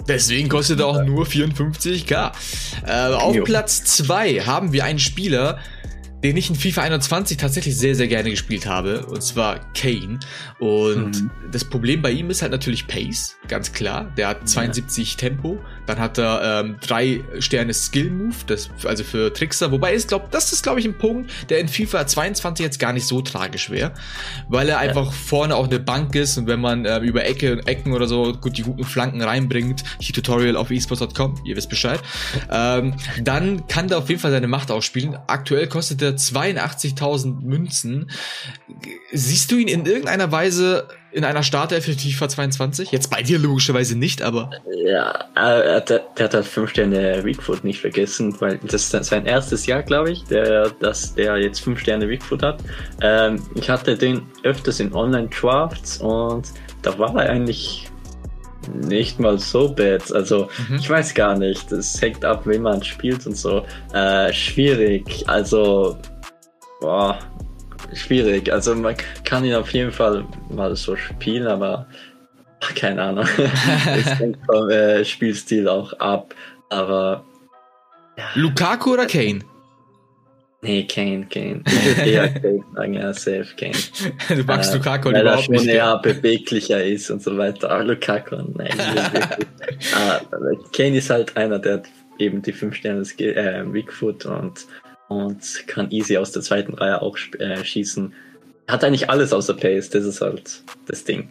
Deswegen 0.09 0.49
kostet 0.49 0.81
er 0.81 0.87
auch 0.87 1.05
nur 1.05 1.27
54k. 1.27 2.33
Äh, 2.87 3.15
auf 3.15 3.37
jo. 3.37 3.45
Platz 3.45 3.85
2 3.85 4.41
haben 4.41 4.73
wir 4.73 4.85
einen 4.85 4.99
Spieler, 4.99 5.59
den 6.25 6.37
ich 6.37 6.51
in 6.51 6.57
FIFA 6.57 6.83
21 6.83 7.37
tatsächlich 7.37 7.77
sehr, 7.77 7.95
sehr 7.95 8.09
gerne 8.09 8.31
gespielt 8.31 8.67
habe, 8.67 9.07
und 9.07 9.23
zwar 9.23 9.73
Kane. 9.73 10.19
Und 10.59 11.23
mhm. 11.23 11.31
das 11.53 11.65
Problem 11.65 12.03
bei 12.03 12.11
ihm 12.11 12.31
ist 12.31 12.43
halt 12.43 12.51
natürlich 12.51 12.89
Pace, 12.89 13.37
ganz 13.47 13.73
klar. 13.73 14.13
Der 14.17 14.29
hat 14.29 14.49
72 14.49 15.13
ja. 15.13 15.19
Tempo, 15.19 15.59
Dann 15.89 15.99
hat 15.99 16.19
er 16.19 16.61
ähm, 16.61 16.77
drei 16.87 17.25
Sterne 17.39 17.73
Skill 17.73 18.11
Move, 18.11 18.35
das, 18.47 18.69
also 18.85 19.05
für 19.05 19.33
Trickser. 19.33 19.73
Wobei 19.73 19.95
ich 19.95 20.07
glaube, 20.07 20.27
das 20.31 20.53
ist, 20.53 20.63
glaube 20.63 20.81
ich, 20.81 20.87
ein 20.87 20.99
Punkt, 20.99 21.31
der 21.49 21.61
in 21.61 21.69
FIFA 21.69 22.07
22 22.07 22.63
jetzt 22.63 22.79
gar 22.79 22.93
nicht 22.93 23.07
so 23.07 23.23
tragisch 23.23 23.71
wäre. 23.71 23.93
Weil 24.49 24.69
er 24.69 24.81
einfach 24.81 25.15
vorne 25.15 25.57
auch 25.57 25.65
eine 25.65 25.79
Bank 25.81 26.15
ist 26.15 26.37
und 26.37 26.47
wenn 26.47 26.61
man 26.61 26.85
äh, 26.85 26.99
über 26.99 27.25
Ecke, 27.25 27.63
Ecken 27.65 27.95
oder 27.95 28.07
so 28.07 28.35
gut 28.35 28.59
die 28.59 28.63
guten 28.63 28.85
Flanken 28.85 29.23
reinbringt, 29.23 29.83
hier 29.99 30.15
Tutorial 30.15 30.57
auf 30.57 30.71
esports.com, 30.71 31.41
ihr 31.47 31.57
wisst 31.57 31.71
Bescheid, 31.71 32.01
ähm, 32.51 32.95
dann 33.23 33.67
kann 33.67 33.89
der 33.89 33.97
auf 33.97 34.11
jeden 34.11 34.21
Fall 34.21 34.31
seine 34.31 34.47
Macht 34.47 34.71
ausspielen. 34.71 35.17
Aktuell 35.27 35.69
kostet 35.69 36.03
er 36.03 36.17
82.000 36.17 37.41
Münzen. 37.41 38.11
Siehst 39.11 39.51
du 39.51 39.57
ihn 39.57 39.69
in 39.69 39.87
irgendeiner 39.87 40.31
Weise 40.31 40.87
in 41.19 41.25
einer 41.25 41.43
Startelf 41.43 41.85
für 41.85 41.95
FIFA 41.95 42.29
22? 42.29 42.93
Jetzt 42.93 43.11
bei 43.11 43.23
dir 43.23 43.41
logischerweise 43.41 43.99
nicht, 43.99 44.23
aber. 44.23 44.51
Ja, 44.85 45.25
äh, 45.35 45.85
der, 45.85 46.05
der 46.17 46.25
hat 46.25 46.35
halt 46.35 46.47
fünf 46.47 46.71
Sterne 46.71 47.25
Weakfoot 47.25 47.65
nicht 47.65 47.81
vergessen, 47.81 48.41
weil 48.41 48.59
das 48.59 48.93
ist 48.93 49.05
sein 49.05 49.27
erstes 49.27 49.67
Jahr, 49.67 49.83
glaube 49.83 50.13
ich, 50.13 50.23
der, 50.25 50.71
dass 50.71 51.15
der 51.17 51.37
jetzt 51.39 51.59
fünf 51.59 51.81
Sterne 51.81 52.09
Weakfoot 52.09 52.43
hat. 52.45 52.63
Ähm, 53.03 53.43
ich 53.57 53.69
hatte 53.69 53.97
den 53.97 54.23
öfters 54.45 54.79
in 54.79 54.95
Online-Drafts 54.95 55.99
und 55.99 56.47
da 56.83 56.97
war 56.99 57.13
er 57.17 57.31
eigentlich 57.31 57.91
nicht 58.73 59.19
mal 59.19 59.39
so 59.41 59.69
bad. 59.69 60.13
Also 60.13 60.49
mhm. 60.69 60.77
ich 60.77 60.89
weiß 60.89 61.15
gar 61.15 61.37
nicht. 61.37 61.73
Das 61.73 62.01
hängt 62.01 62.25
ab, 62.25 62.43
wie 62.47 62.61
man 62.61 62.83
spielt 62.85 63.27
und 63.27 63.37
so. 63.37 63.65
Äh, 63.93 64.33
schwierig. 64.33 65.25
Also 65.27 65.99
boah, 66.81 67.19
schwierig. 67.93 68.53
Also 68.53 68.75
man 68.75 68.97
kann 69.25 69.45
ihn 69.45 69.55
auf 69.55 69.71
jeden 69.71 69.93
Fall 69.93 70.25
mal 70.51 70.75
so 70.77 70.97
spielen, 70.97 71.47
aber 71.47 71.87
keine 72.75 73.03
Ahnung. 73.03 73.27
Es 73.97 74.19
hängt 74.19 74.39
vom 74.47 74.69
äh, 74.71 75.05
Spielstil 75.05 75.69
auch 75.69 75.93
ab. 75.95 76.35
Aber 76.71 77.25
ja. 78.17 78.25
Lukaku 78.35 78.95
oder 78.95 79.07
Kane? 79.07 79.41
Nee, 80.61 80.85
Kane, 80.85 81.27
Kane. 81.31 81.63
Ich 81.67 81.85
würde 81.85 82.11
eher 82.11 82.29
Kane 82.41 82.65
sagen, 82.75 82.95
ja, 82.95 83.13
safe 83.13 83.47
Kane. 83.57 83.77
Du 84.29 84.43
magst 84.45 84.73
äh, 84.73 84.77
Lukaku 84.77 85.13
weil 85.13 85.21
überhaupt 85.21 85.49
er 85.49 85.59
schon 85.59 85.69
eher 85.69 85.99
beweglicher 85.99 86.85
ist 86.85 87.11
und 87.11 87.23
so 87.23 87.37
weiter. 87.39 87.71
Aber 87.71 87.85
Lukaku, 87.85 88.37
nein. 88.55 88.75
ah, 89.95 90.21
Kane 90.73 90.97
ist 90.97 91.11
halt 91.11 91.37
einer, 91.37 91.61
der 91.61 91.83
eben 92.19 92.43
die 92.43 92.53
5 92.53 92.75
Sterne 92.75 93.03
äh, 93.03 93.73
Weakfoot 93.73 94.27
und 94.27 94.67
und 95.09 95.65
kann 95.67 95.91
easy 95.91 96.17
aus 96.17 96.33
der 96.33 96.43
zweiten 96.43 96.75
Reihe 96.75 97.03
auch 97.03 97.17
äh, 97.39 97.65
schießen. 97.65 98.13
Hat 98.69 98.85
eigentlich 98.85 99.09
alles 99.11 99.33
außer 99.33 99.55
Pace, 99.55 99.91
das 99.91 100.05
ist 100.05 100.21
halt 100.21 100.63
das 100.87 101.05
Ding. 101.05 101.31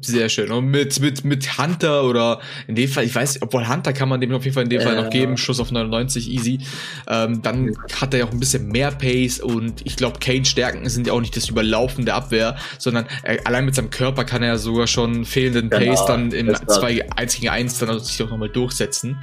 Sehr 0.00 0.28
schön. 0.28 0.50
Und 0.52 0.66
mit, 0.66 1.00
mit, 1.00 1.24
mit 1.24 1.58
Hunter 1.58 2.04
oder 2.04 2.40
in 2.66 2.74
dem 2.74 2.88
Fall, 2.88 3.04
ich 3.04 3.14
weiß, 3.14 3.42
obwohl 3.42 3.68
Hunter 3.68 3.92
kann 3.92 4.08
man 4.08 4.20
dem 4.20 4.32
auf 4.32 4.44
jeden 4.44 4.54
Fall 4.54 4.64
in 4.64 4.70
dem 4.70 4.80
äh, 4.80 4.84
Fall 4.84 4.96
noch 5.02 5.10
geben, 5.10 5.36
Schuss 5.36 5.60
auf 5.60 5.72
99 5.72 6.30
easy. 6.30 6.60
Ähm, 7.08 7.42
dann 7.42 7.76
hat 8.00 8.14
er 8.14 8.20
ja 8.20 8.26
auch 8.26 8.32
ein 8.32 8.40
bisschen 8.40 8.68
mehr 8.68 8.90
Pace 8.92 9.40
und 9.40 9.84
ich 9.84 9.96
glaube, 9.96 10.18
Kane's 10.20 10.48
Stärken 10.48 10.88
sind 10.88 11.06
ja 11.06 11.12
auch 11.12 11.20
nicht 11.20 11.36
das 11.36 11.48
Überlaufen 11.48 12.04
der 12.04 12.14
Abwehr, 12.14 12.56
sondern 12.78 13.06
er, 13.22 13.46
allein 13.46 13.64
mit 13.64 13.74
seinem 13.74 13.90
Körper 13.90 14.24
kann 14.24 14.42
er 14.42 14.48
ja 14.48 14.58
sogar 14.58 14.86
schon 14.86 15.24
fehlenden 15.24 15.70
genau, 15.70 15.92
Pace 15.92 16.06
dann 16.06 16.32
im 16.32 16.54
2 16.54 17.10
1 17.16 17.34
gegen 17.36 17.48
1 17.48 17.78
dann 17.78 17.98
sich 17.98 18.22
auch 18.22 18.30
nochmal 18.30 18.50
durchsetzen. 18.50 19.18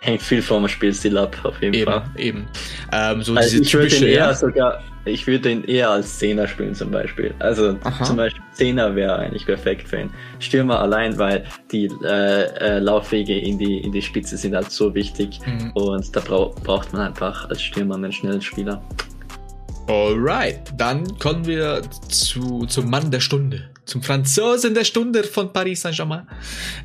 Hängt 0.00 0.22
viel 0.22 0.42
vom 0.42 0.68
Spielstil 0.68 1.18
ab, 1.18 1.36
auf 1.42 1.60
jeden 1.60 1.74
eben, 1.74 1.90
Fall. 1.90 2.04
Eben. 2.16 2.46
Ähm, 2.92 3.20
so 3.22 3.34
also 3.34 3.58
ich 3.58 3.74
würde 3.74 3.96
ihn 3.96 4.04
eher 4.04 4.32
sogar, 4.32 4.80
ich 5.04 5.26
würde 5.26 5.50
ihn 5.50 5.64
eher 5.64 5.90
als 5.90 6.18
Zehner 6.18 6.46
spielen 6.46 6.72
zum 6.72 6.92
Beispiel. 6.92 7.34
Also 7.40 7.76
Aha. 7.82 8.04
zum 8.04 8.16
Beispiel 8.16 8.42
Zehner 8.52 8.94
wäre 8.94 9.18
eigentlich 9.18 9.44
perfekt 9.44 9.88
für 9.88 10.02
ihn. 10.02 10.10
Stürmer 10.38 10.78
allein, 10.78 11.18
weil 11.18 11.44
die 11.72 11.90
äh, 12.04 12.44
äh, 12.44 12.78
Laufwege 12.78 13.36
in 13.36 13.58
die, 13.58 13.78
in 13.78 13.90
die 13.90 14.00
Spitze 14.00 14.36
sind 14.36 14.54
halt 14.54 14.70
so 14.70 14.94
wichtig 14.94 15.40
mhm. 15.44 15.72
und 15.72 16.14
da 16.14 16.20
brau 16.20 16.54
braucht 16.62 16.92
man 16.92 17.02
einfach 17.02 17.48
als 17.48 17.60
Stürmer 17.60 17.96
einen 17.96 18.12
schnellen 18.12 18.40
Spieler. 18.40 18.80
Alright, 19.88 20.60
dann 20.76 21.18
kommen 21.18 21.44
wir 21.44 21.82
zu, 22.08 22.66
zum 22.66 22.88
Mann 22.88 23.10
der 23.10 23.20
Stunde, 23.20 23.70
zum 23.84 24.02
Franzosen 24.02 24.74
der 24.74 24.84
Stunde 24.84 25.24
von 25.24 25.52
Paris 25.52 25.80
Saint-Germain. 25.80 26.28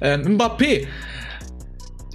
Ähm, 0.02 0.38
Mbappé 0.38 0.88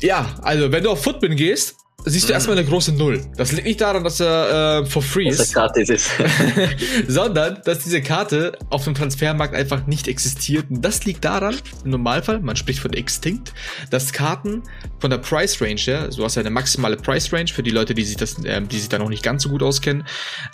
ja, 0.00 0.38
also 0.42 0.70
wenn 0.72 0.82
du 0.82 0.90
auf 0.90 1.02
Footbin 1.02 1.36
gehst, 1.36 1.76
siehst 2.08 2.28
du 2.28 2.32
mhm. 2.32 2.34
erstmal 2.34 2.58
eine 2.58 2.66
große 2.66 2.92
Null. 2.92 3.22
Das 3.36 3.52
liegt 3.52 3.66
nicht 3.66 3.80
daran, 3.80 4.04
dass 4.04 4.20
er 4.20 4.80
äh, 4.82 4.86
for 4.86 5.02
free 5.02 5.28
ist, 5.28 5.52
gratis 5.54 5.88
ist. 5.88 6.10
sondern 7.08 7.60
dass 7.64 7.80
diese 7.80 8.02
Karte 8.02 8.52
auf 8.70 8.84
dem 8.84 8.94
Transfermarkt 8.94 9.54
einfach 9.54 9.86
nicht 9.86 10.08
existiert. 10.08 10.66
Und 10.70 10.82
das 10.82 11.04
liegt 11.04 11.24
daran, 11.24 11.56
im 11.84 11.90
Normalfall, 11.90 12.40
man 12.40 12.56
spricht 12.56 12.80
von 12.80 12.92
Extinct, 12.92 13.52
dass 13.90 14.12
Karten 14.12 14.62
von 14.98 15.10
der 15.10 15.18
Price 15.18 15.60
Range 15.60 15.80
her, 15.80 16.10
so 16.10 16.24
hast 16.24 16.36
du 16.36 16.40
ja 16.40 16.42
eine 16.42 16.50
maximale 16.50 16.96
Price 16.96 17.32
Range 17.32 17.48
für 17.48 17.62
die 17.62 17.70
Leute, 17.70 17.94
die 17.94 18.04
sich 18.04 18.16
das, 18.16 18.42
äh, 18.44 18.60
die 18.62 18.78
sich 18.78 18.88
da 18.88 18.98
noch 18.98 19.08
nicht 19.08 19.22
ganz 19.22 19.42
so 19.42 19.48
gut 19.48 19.62
auskennen, 19.62 20.04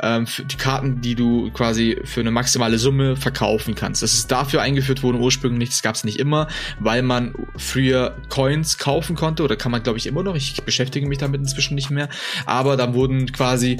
ähm, 0.02 0.26
für 0.26 0.44
die 0.44 0.56
Karten, 0.56 1.00
die 1.00 1.14
du 1.14 1.50
quasi 1.52 1.98
für 2.04 2.20
eine 2.20 2.30
maximale 2.30 2.78
Summe 2.78 3.16
verkaufen 3.16 3.74
kannst. 3.74 4.02
Das 4.02 4.14
ist 4.14 4.30
dafür 4.30 4.62
eingeführt 4.62 5.02
worden 5.02 5.20
ursprünglich, 5.20 5.70
das 5.70 5.82
gab 5.82 5.94
es 5.94 6.04
nicht 6.04 6.18
immer, 6.18 6.48
weil 6.80 7.02
man 7.02 7.34
früher 7.56 8.16
Coins 8.28 8.78
kaufen 8.78 9.16
konnte 9.16 9.42
oder 9.42 9.56
kann 9.56 9.72
man 9.72 9.82
glaube 9.82 9.98
ich 9.98 10.06
immer 10.06 10.22
noch. 10.22 10.34
Ich 10.34 10.62
beschäftige 10.64 11.06
mich 11.06 11.18
damit 11.18 11.43
inzwischen 11.44 11.74
nicht 11.74 11.90
mehr. 11.90 12.08
Aber 12.46 12.76
da 12.76 12.94
wurden 12.94 13.32
quasi 13.32 13.78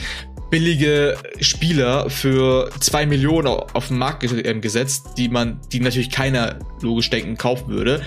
billige 0.51 1.17
Spieler 1.41 2.09
für 2.11 2.71
zwei 2.81 3.07
Millionen 3.07 3.49
auf 3.49 3.89
den 3.89 3.99
Markt 3.99 4.23
ähm, 4.23 4.61
gesetzt, 4.61 5.09
die 5.17 5.29
man, 5.29 5.61
die 5.73 5.81
natürlich 5.81 6.11
keiner 6.11 6.59
logisch 6.81 7.11
denken 7.11 7.37
kaufen 7.37 7.69
würde. 7.69 8.03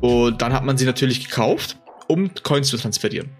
Und 0.00 0.40
dann 0.40 0.52
hat 0.52 0.64
man 0.64 0.78
sie 0.78 0.86
natürlich 0.86 1.24
gekauft, 1.24 1.78
um 2.06 2.30
Coins 2.42 2.68
zu 2.68 2.76
transferieren. 2.76 3.30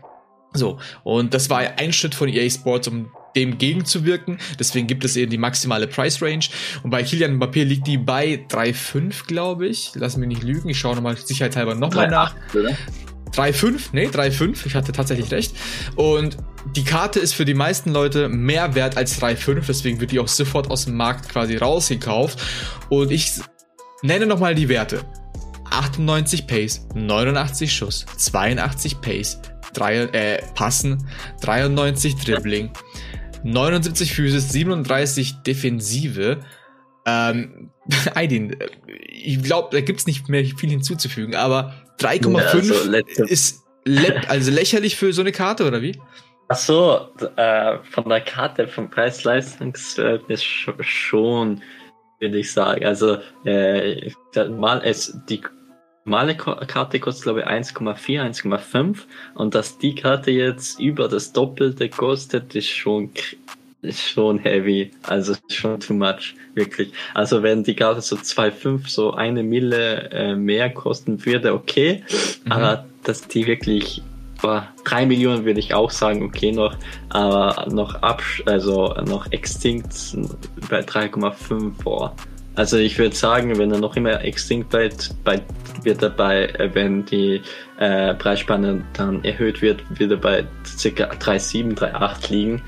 So, 0.53 0.79
und 1.05 1.33
das 1.33 1.49
war 1.49 1.61
ein 1.61 1.93
Schritt 1.93 2.15
von 2.15 2.29
EA 2.29 2.51
Sports, 2.51 2.89
um 2.89 3.11
dem 3.37 3.59
gegenzuwirken. 3.59 4.39
Deswegen 4.59 4.87
gibt 4.87 5.05
es 5.05 5.17
eben 5.17 5.31
die 5.31 5.39
maximale 5.39 5.87
Price 5.87 6.21
Range. 6.21 6.45
Und 6.83 6.91
bei 6.91 7.03
Kilian 7.03 7.39
Mbappé 7.39 7.65
liegt 7.65 7.87
die 7.87 7.99
bei 7.99 8.45
3,5, 8.49 9.27
glaube 9.27 9.69
ich. 9.69 9.93
Lass 9.95 10.17
mich 10.17 10.29
nicht 10.29 10.43
lügen. 10.43 10.69
Ich 10.69 10.79
schaue 10.79 10.97
nochmal 10.97 11.17
sicherheitshalber 11.17 11.75
nochmal 11.75 12.11
nach. 12.11 12.35
Oder? 12.55 12.77
3,5, 13.33 13.91
nee, 13.93 14.07
3,5, 14.07 14.67
ich 14.67 14.75
hatte 14.75 14.93
tatsächlich 14.93 15.31
recht. 15.31 15.55
Und 15.97 16.37
die 16.77 16.85
Karte 16.85 17.21
ist 17.21 17.35
für 17.35 17.45
die 17.45 17.55
meisten 17.55 17.91
Leute 17.91 18.29
mehr 18.29 18.75
wert 18.75 18.97
als 18.97 19.21
3,5, 19.21 19.65
deswegen 19.67 20.01
wird 20.01 20.13
die 20.13 20.19
auch 20.19 20.29
sofort 20.29 20.71
aus 20.71 20.85
dem 20.85 20.97
Markt 20.97 21.29
quasi 21.29 21.57
rausgekauft. 21.57 22.39
Und 22.89 23.11
ich 23.11 23.33
nenne 24.03 24.27
nochmal 24.27 24.55
die 24.55 24.69
Werte. 24.69 25.05
98 25.71 26.47
Pace, 26.47 26.87
89 26.95 27.73
Schuss, 27.73 28.05
82 28.17 29.01
Pace, 29.01 29.41
3, 29.75 29.97
äh, 29.97 30.43
Passen, 30.55 31.07
93 31.43 32.17
Dribbling, 32.17 32.71
79 33.45 34.13
Physis, 34.13 34.51
37 34.51 35.43
Defensive. 35.47 36.41
Ähm, 37.07 37.71
Aidin, 38.15 38.57
ich 39.09 39.43
glaube, 39.43 39.69
da 39.73 39.81
gibt's 39.81 40.07
nicht 40.07 40.29
mehr 40.29 40.45
viel 40.45 40.71
hinzuzufügen, 40.71 41.35
aber 41.35 41.75
3,5 42.01 42.93
ja, 42.93 43.03
also 43.07 43.25
ist 43.25 43.65
lä 43.85 44.21
also 44.29 44.51
lächerlich 44.51 44.97
für 44.97 45.13
so 45.13 45.21
eine 45.23 45.33
Karte, 45.33 45.67
oder 45.67 45.83
wie? 45.83 45.99
Ach 46.49 46.57
so, 46.57 47.09
äh, 47.37 47.79
von 47.91 48.09
der 48.09 48.23
Karte, 48.23 48.67
vom 48.67 48.91
Preis-Leistungs-Verhältnis 48.91 50.43
schon, 50.43 51.63
würde 52.19 52.39
ich 52.39 52.53
sagen. 52.53 52.85
Also, 52.85 53.19
äh, 53.45 54.11
mal 54.49 54.83
es, 54.85 55.17
die 55.29 55.41
normale 56.05 56.37
Karte 56.37 56.99
kostet, 56.99 57.25
glaube 57.25 57.41
ich, 57.41 57.47
1,4, 57.47 58.21
1,5 58.21 58.99
und 59.35 59.55
dass 59.55 59.79
die 59.79 59.95
Karte 59.95 60.33
jetzt 60.33 60.81
über 60.81 61.09
das 61.09 61.33
Doppelte 61.33 61.89
kostet, 61.89 62.55
ist 62.57 62.69
schon 62.69 63.13
ist 63.83 64.01
schon 64.01 64.39
heavy, 64.39 64.91
also 65.03 65.35
schon 65.49 65.81
too 65.81 65.95
much, 65.95 66.35
wirklich. 66.55 66.93
Also 67.15 67.43
wenn 67.43 67.65
die 67.65 67.75
Karte 67.75 68.01
so 68.01 68.17
2,5, 68.17 68.89
so 68.89 69.13
eine 69.13 69.43
Mille 69.43 70.11
äh, 70.11 70.35
mehr 70.35 70.71
kosten 70.71 71.25
würde, 71.25 71.55
okay, 71.55 72.05
mhm. 72.45 72.53
aber 72.53 72.85
dass 73.05 73.27
die 73.27 73.47
wirklich 73.47 74.03
boah, 74.41 74.67
3 74.85 75.07
Millionen 75.07 75.45
würde 75.45 75.61
ich 75.61 75.75
auch 75.75 75.91
sagen, 75.91 76.23
okay 76.23 76.53
noch, 76.53 76.77
aber 77.09 77.67
noch 77.71 77.95
ab, 78.03 78.23
also 78.47 78.95
noch 79.07 79.31
Extinct 79.33 80.17
bei 80.69 80.81
3,5 80.81 81.83
vor. 81.83 82.15
Also 82.57 82.77
ich 82.77 82.99
würde 82.99 83.15
sagen, 83.15 83.57
wenn 83.59 83.71
er 83.71 83.79
noch 83.79 83.97
immer 83.97 84.23
Extinct 84.23 84.71
bleibt, 84.71 85.15
bei, 85.25 85.41
wird 85.83 86.03
er 86.03 86.11
bei, 86.11 86.47
äh, 86.47 86.71
wenn 86.75 87.05
die 87.07 87.41
äh, 87.79 88.15
Preisspanne 88.15 88.85
dann 88.95 89.25
erhöht 89.25 89.63
wird, 89.63 89.83
wird 89.99 90.11
er 90.11 90.17
bei 90.17 90.43
ca. 90.43 91.05
3,7, 91.05 91.77
3,8 91.77 92.31
liegen. 92.31 92.63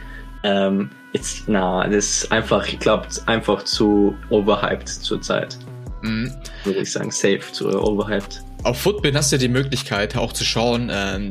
Ähm, 0.44 0.90
Jetzt, 1.12 1.44
na, 1.46 1.86
das 1.86 2.22
ist 2.22 2.32
einfach, 2.32 2.66
ich 2.66 2.78
glaube, 2.78 3.06
einfach 3.26 3.64
zu 3.64 4.16
overhyped 4.30 4.88
zurzeit. 4.88 5.58
Mhm. 6.02 6.32
Würde 6.64 6.80
ich 6.80 6.92
sagen, 6.92 7.10
safe 7.10 7.40
zu 7.52 7.68
overhyped. 7.68 8.42
Auf 8.64 8.80
Footbin 8.80 9.16
hast 9.16 9.32
du 9.32 9.36
ja 9.36 9.40
die 9.40 9.48
Möglichkeit 9.48 10.16
auch 10.16 10.32
zu 10.32 10.44
schauen, 10.44 10.88
ähm, 10.92 11.30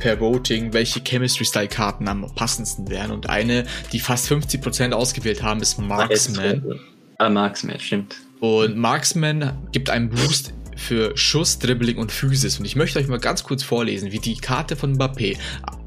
per 0.00 0.20
Voting, 0.20 0.72
welche 0.72 1.00
Chemistry-Style-Karten 1.00 2.08
am 2.08 2.26
passendsten 2.34 2.88
wären. 2.90 3.12
Und 3.12 3.30
eine, 3.30 3.64
die 3.92 4.00
fast 4.00 4.30
50% 4.30 4.92
ausgewählt 4.92 5.42
haben, 5.42 5.60
ist 5.60 5.78
Marksman. 5.78 6.80
Ah, 7.18 7.30
Marksman, 7.30 7.78
stimmt. 7.78 8.16
Und 8.40 8.76
Marksman 8.76 9.56
gibt 9.72 9.90
einen 9.90 10.10
Boost 10.10 10.52
für 10.76 11.16
Schuss, 11.16 11.58
Dribbling 11.58 11.98
und 11.98 12.12
Physis. 12.12 12.58
Und 12.58 12.64
ich 12.64 12.76
möchte 12.76 12.98
euch 12.98 13.08
mal 13.08 13.18
ganz 13.18 13.44
kurz 13.44 13.62
vorlesen, 13.62 14.12
wie 14.12 14.18
die 14.18 14.36
Karte 14.36 14.76
von 14.76 14.96
Mbappé 14.96 15.38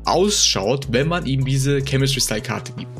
ausschaut, 0.10 0.88
wenn 0.92 1.08
man 1.08 1.26
ihm 1.26 1.46
diese 1.46 1.82
Chemistry 1.82 2.22
Style 2.22 2.42
Karte 2.42 2.74
gibt. 2.74 2.92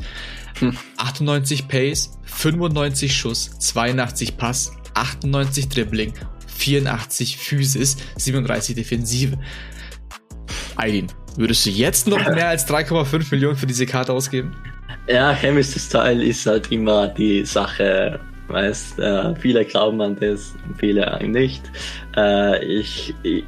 Hm. 0.58 0.76
98 0.96 1.68
Pace, 1.68 2.18
95 2.24 3.16
Schuss, 3.16 3.50
82 3.58 4.36
Pass, 4.36 4.72
98 4.94 5.68
Dribbling, 5.68 6.12
84 6.46 7.36
Physis, 7.36 7.96
37 8.16 8.74
Defensive. 8.74 9.38
Aydin, 10.76 11.08
würdest 11.36 11.66
du 11.66 11.70
jetzt 11.70 12.06
noch 12.06 12.18
mehr 12.34 12.48
als 12.48 12.68
3,5 12.68 13.26
Millionen 13.30 13.56
für 13.56 13.66
diese 13.66 13.86
Karte 13.86 14.12
ausgeben? 14.12 14.54
Ja, 15.08 15.34
Chemistry 15.34 15.80
Style 15.80 16.24
ist 16.24 16.46
halt 16.46 16.70
immer 16.70 17.08
die 17.08 17.44
Sache, 17.44 18.20
weißt, 18.48 18.98
äh, 18.98 19.34
viele 19.36 19.64
glauben 19.64 20.00
an 20.00 20.16
das, 20.20 20.54
viele 20.78 21.18
nicht. 21.26 21.62
Äh, 22.16 22.64
ich, 22.64 23.14
ich 23.22 23.44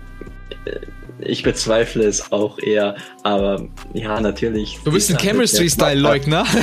ich 1.24 1.42
bezweifle 1.42 2.04
es 2.04 2.32
auch 2.32 2.58
eher, 2.58 2.96
aber 3.22 3.68
ja, 3.94 4.20
natürlich. 4.20 4.78
Du 4.84 4.92
bist 4.92 5.10
ein 5.10 5.18
Chemistry-Style-Leugner. 5.18 6.44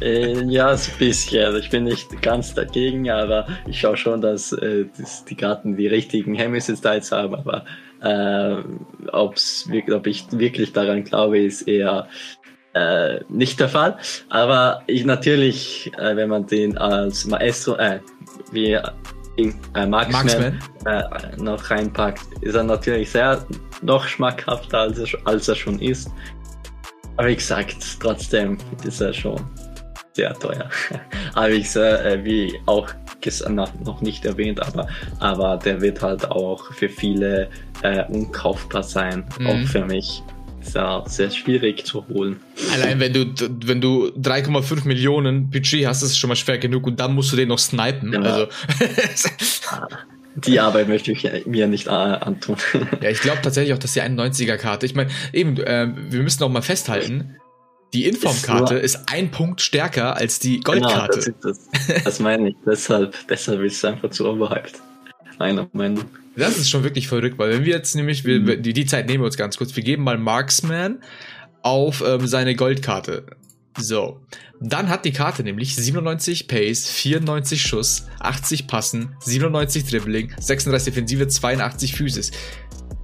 Ja, 0.00 0.76
so 0.76 0.92
ein 0.92 0.98
bisschen. 0.98 1.56
Ich 1.56 1.70
bin 1.70 1.84
nicht 1.84 2.22
ganz 2.22 2.54
dagegen, 2.54 3.10
aber 3.10 3.46
ich 3.66 3.80
schaue 3.80 3.96
schon, 3.96 4.20
dass, 4.20 4.52
äh, 4.52 4.84
dass 4.98 5.24
die 5.24 5.34
Karten 5.34 5.76
die 5.76 5.86
richtigen 5.86 6.34
Chemistry-Styles 6.34 7.12
haben, 7.12 7.34
aber 7.34 7.64
äh, 8.02 8.62
ob's, 9.12 9.68
ob 9.92 10.06
ich 10.06 10.26
wirklich 10.32 10.72
daran 10.72 11.04
glaube, 11.04 11.38
ist 11.38 11.62
eher 11.62 12.08
äh, 12.74 13.20
nicht 13.28 13.58
der 13.58 13.68
Fall. 13.68 13.96
Aber 14.28 14.82
ich 14.86 15.04
natürlich, 15.04 15.90
äh, 15.98 16.14
wenn 16.16 16.28
man 16.28 16.46
den 16.46 16.76
als 16.76 17.26
Maestro, 17.26 17.76
äh, 17.76 18.00
wie 18.52 18.78
äh, 19.36 19.86
Marksman, 19.86 20.58
äh, 20.84 21.02
noch 21.36 21.70
reinpackt, 21.70 22.26
ist 22.40 22.54
er 22.54 22.62
natürlich 22.62 23.10
sehr 23.10 23.44
noch 23.82 24.06
schmackhafter, 24.06 24.80
als 24.80 24.98
er, 24.98 25.08
als 25.24 25.48
er 25.48 25.54
schon 25.54 25.78
ist. 25.80 26.10
Aber 27.16 27.28
wie 27.28 27.36
gesagt, 27.36 27.76
trotzdem 28.00 28.58
ist 28.84 29.00
er 29.00 29.12
schon 29.12 29.40
sehr 30.14 30.34
teuer. 30.34 30.68
Aber 31.34 31.50
ich 31.50 31.70
äh, 31.76 32.24
wie 32.24 32.58
auch 32.66 32.88
noch 33.84 34.00
nicht 34.02 34.24
erwähnt, 34.24 34.60
aber, 34.60 34.86
aber 35.18 35.56
der 35.56 35.80
wird 35.80 36.00
halt 36.00 36.30
auch 36.30 36.72
für 36.74 36.88
viele 36.88 37.48
äh, 37.82 38.04
unkaufbar 38.04 38.84
sein, 38.84 39.24
mhm. 39.38 39.46
auch 39.48 39.68
für 39.68 39.84
mich 39.84 40.22
sehr, 40.66 41.04
sehr 41.06 41.30
schwierig 41.30 41.84
zu 41.84 42.06
holen. 42.08 42.40
Allein 42.72 43.00
wenn 43.00 43.12
du, 43.12 43.26
wenn 43.64 43.80
du 43.80 44.08
3,5 44.08 44.86
Millionen 44.86 45.50
Budget 45.50 45.86
hast, 45.86 46.02
ist 46.02 46.10
es 46.10 46.18
schon 46.18 46.28
mal 46.28 46.36
schwer 46.36 46.58
genug 46.58 46.86
und 46.86 47.00
dann 47.00 47.14
musst 47.14 47.32
du 47.32 47.36
den 47.36 47.48
noch 47.48 47.58
snipen. 47.58 48.12
Ja. 48.12 48.20
Also. 48.20 48.46
Die 50.36 50.60
Arbeit 50.60 50.88
möchte 50.88 51.12
ich 51.12 51.46
mir 51.46 51.66
nicht 51.66 51.86
äh, 51.86 51.90
antun. 51.90 52.56
Ja, 53.00 53.08
ich 53.08 53.20
glaube 53.20 53.40
tatsächlich 53.42 53.72
auch, 53.72 53.78
dass 53.78 53.94
die 53.94 54.02
91er-Karte, 54.02 54.84
ich 54.84 54.94
meine, 54.94 55.10
eben, 55.32 55.56
äh, 55.56 55.88
wir 56.10 56.22
müssen 56.22 56.42
auch 56.42 56.50
mal 56.50 56.60
festhalten, 56.60 57.36
die 57.94 58.06
Informkarte 58.06 58.74
ist, 58.74 58.96
ist, 58.96 59.12
ein 59.12 59.30
Punkt 59.30 59.62
stärker 59.62 60.16
als 60.16 60.38
die 60.38 60.60
Goldkarte. 60.60 61.20
Genau, 61.20 61.36
das, 61.42 61.68
das, 61.70 62.04
das 62.04 62.20
meine 62.20 62.50
ich. 62.50 62.56
deshalb, 62.66 63.14
deshalb 63.28 63.62
ist 63.62 63.76
es 63.76 63.84
einfach 63.84 64.10
zu 64.10 64.28
overhyped. 64.28 64.74
Meiner 65.38 65.68
Meinung. 65.72 66.04
Das 66.36 66.58
ist 66.58 66.68
schon 66.68 66.84
wirklich 66.84 67.08
verrückt, 67.08 67.38
weil 67.38 67.50
wenn 67.50 67.64
wir 67.64 67.74
jetzt 67.74 67.94
nämlich, 67.94 68.24
wir, 68.24 68.40
mhm. 68.40 68.62
die, 68.62 68.72
die 68.72 68.86
Zeit 68.86 69.06
nehmen 69.06 69.22
wir 69.22 69.26
uns 69.26 69.36
ganz 69.36 69.56
kurz, 69.56 69.74
wir 69.74 69.82
geben 69.82 70.04
mal 70.04 70.18
Marksman 70.18 71.00
auf 71.62 72.04
ähm, 72.06 72.26
seine 72.26 72.54
Goldkarte. 72.54 73.26
So. 73.78 74.20
Dann 74.60 74.88
hat 74.88 75.04
die 75.04 75.12
Karte 75.12 75.42
nämlich 75.42 75.76
97 75.76 76.48
Pace, 76.48 76.88
94 76.88 77.60
Schuss, 77.60 78.06
80 78.20 78.66
Passen, 78.66 79.14
97 79.20 79.84
Dribbling, 79.84 80.32
36 80.38 80.94
Defensive, 80.94 81.28
82 81.28 81.94
Physis. 81.94 82.30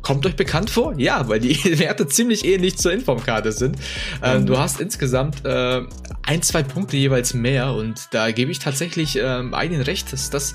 Kommt 0.01 0.27
euch 0.27 0.35
bekannt 0.35 0.71
vor? 0.71 0.95
Ja, 0.99 1.29
weil 1.29 1.41
die 1.41 1.57
Werte 1.79 2.07
ziemlich 2.07 2.45
ähnlich 2.45 2.77
zur 2.79 2.93
Informkarte 2.93 3.53
sind. 3.53 3.77
Ähm, 4.23 4.43
mhm. 4.43 4.47
Du 4.47 4.59
hast 4.59 4.81
insgesamt 4.81 5.45
äh, 5.45 5.83
ein, 6.23 6.43
zwei 6.43 6.63
Punkte 6.63 6.97
jeweils 6.97 7.35
mehr 7.35 7.73
und 7.73 8.09
da 8.13 8.31
gebe 8.31 8.51
ich 8.51 8.59
tatsächlich 8.59 9.19
ähm, 9.21 9.55
einen 9.55 9.83
recht, 9.83 10.13
dass 10.13 10.31
das, 10.31 10.55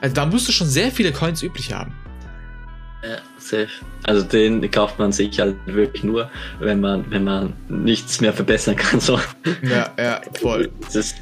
also 0.00 0.14
da 0.14 0.26
musst 0.26 0.48
du 0.48 0.52
schon 0.52 0.68
sehr 0.68 0.92
viele 0.92 1.12
Coins 1.12 1.42
üblich 1.42 1.72
haben. 1.72 1.94
Ja, 3.02 3.18
safe. 3.38 3.68
Also 4.04 4.22
den 4.22 4.68
kauft 4.70 4.98
man 4.98 5.12
sich 5.12 5.38
halt 5.38 5.56
wirklich 5.66 6.02
nur, 6.02 6.30
wenn 6.58 6.80
man, 6.80 7.08
wenn 7.10 7.24
man 7.24 7.52
nichts 7.68 8.20
mehr 8.20 8.32
verbessern 8.32 8.76
kann. 8.76 9.00
So. 9.00 9.20
Ja, 9.62 9.92
ja, 9.98 10.20
voll. 10.40 10.70
Das 10.80 10.96
ist 10.96 11.16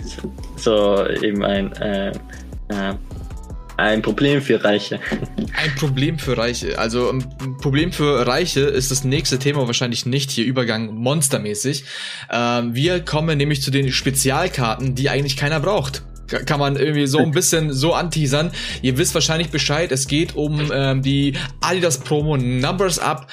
so 0.57 1.07
eben 1.23 1.45
ein, 1.45 1.73
äh, 1.75 2.11
äh, 2.69 2.95
ein 3.77 4.03
Problem 4.03 4.41
für 4.41 4.63
Reiche. 4.63 5.01
Ein 5.57 5.75
Problem 5.77 6.19
für 6.19 6.39
Reiche. 6.39 6.79
Also 6.79 7.11
ein 7.11 7.57
Problem 7.61 7.93
für 7.93 8.27
Reiche 8.27 8.61
ist 8.61 8.91
das 8.91 9.05
nächste 9.05 9.39
Thema 9.39 9.67
wahrscheinlich 9.67 10.07
nicht 10.07 10.31
hier 10.31 10.45
Übergang 10.45 10.95
monstermäßig. 10.95 11.85
Ähm, 12.31 12.75
wir 12.75 13.05
kommen 13.05 13.37
nämlich 13.37 13.63
zu 13.63 13.71
den 13.71 13.91
Spezialkarten, 13.91 14.95
die 14.95 15.11
eigentlich 15.11 15.37
keiner 15.37 15.61
braucht 15.61 16.03
kann 16.41 16.61
man 16.61 16.77
irgendwie 16.77 17.07
so 17.07 17.19
ein 17.19 17.31
bisschen 17.31 17.73
so 17.73 17.95
anteasern. 17.95 18.51
Ihr 18.83 18.99
wisst 18.99 19.15
wahrscheinlich 19.15 19.51
Bescheid, 19.51 19.93
es 19.93 20.07
geht 20.07 20.37
um 20.37 20.71
ähm, 20.73 21.03
die 21.03 21.35
Adidas 21.61 21.99
Promo 21.99 22.37
Numbers 22.37 22.99
Up. 22.99 23.31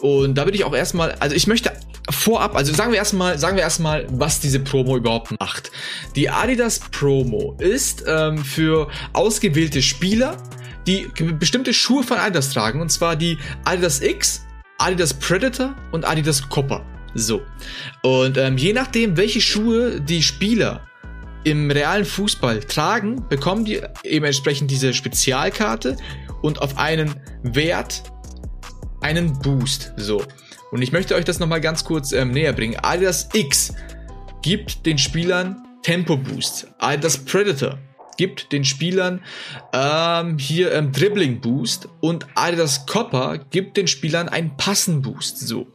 Und 0.00 0.36
da 0.36 0.44
würde 0.44 0.56
ich 0.56 0.64
auch 0.64 0.74
erstmal, 0.74 1.12
also 1.18 1.34
ich 1.34 1.46
möchte 1.46 1.72
vorab, 2.10 2.56
also 2.56 2.72
sagen 2.72 2.92
wir 2.92 2.98
erstmal, 2.98 3.38
sagen 3.38 3.56
wir 3.56 3.62
erstmal, 3.62 4.06
was 4.10 4.40
diese 4.40 4.60
Promo 4.60 4.96
überhaupt 4.96 5.38
macht. 5.40 5.70
Die 6.16 6.30
Adidas 6.30 6.80
Promo 6.90 7.56
ist 7.58 8.04
ähm, 8.06 8.38
für 8.38 8.88
ausgewählte 9.12 9.82
Spieler, 9.82 10.36
die 10.86 11.08
bestimmte 11.38 11.74
Schuhe 11.74 12.02
von 12.02 12.18
Adidas 12.18 12.52
tragen, 12.52 12.80
und 12.80 12.90
zwar 12.90 13.16
die 13.16 13.38
Adidas 13.64 14.00
X, 14.00 14.46
Adidas 14.78 15.12
Predator 15.12 15.74
und 15.92 16.06
Adidas 16.06 16.48
Copper. 16.48 16.84
So. 17.14 17.42
Und 18.02 18.36
ähm, 18.36 18.56
je 18.56 18.72
nachdem, 18.72 19.16
welche 19.16 19.40
Schuhe 19.40 20.00
die 20.00 20.22
Spieler 20.22 20.82
im 21.44 21.70
realen 21.70 22.04
Fußball 22.04 22.60
tragen, 22.60 23.24
bekommen 23.28 23.64
die 23.64 23.80
eben 24.04 24.24
entsprechend 24.24 24.70
diese 24.70 24.92
Spezialkarte 24.92 25.96
und 26.42 26.60
auf 26.60 26.78
einen 26.78 27.14
Wert 27.42 28.02
einen 29.00 29.38
Boost. 29.40 29.92
So. 29.96 30.24
Und 30.70 30.82
ich 30.82 30.92
möchte 30.92 31.14
euch 31.14 31.24
das 31.24 31.38
nochmal 31.38 31.60
ganz 31.60 31.84
kurz 31.84 32.12
ähm, 32.12 32.30
näher 32.30 32.52
bringen. 32.52 32.76
Adidas 32.82 33.28
X 33.32 33.72
gibt 34.42 34.84
den 34.86 34.98
Spielern 34.98 35.64
Tempo 35.82 36.16
Boost. 36.16 36.68
Adidas 36.78 37.18
Predator 37.18 37.78
gibt 38.16 38.52
den 38.52 38.64
Spielern 38.64 39.22
ähm, 39.72 40.38
hier 40.38 40.72
ähm, 40.72 40.92
Dribbling 40.92 41.40
Boost 41.40 41.88
und 42.00 42.26
Adidas 42.34 42.84
Copper 42.86 43.38
gibt 43.50 43.76
den 43.76 43.86
Spielern 43.86 44.28
einen 44.28 44.56
Passen 44.56 45.02
Boost. 45.02 45.38
So. 45.38 45.68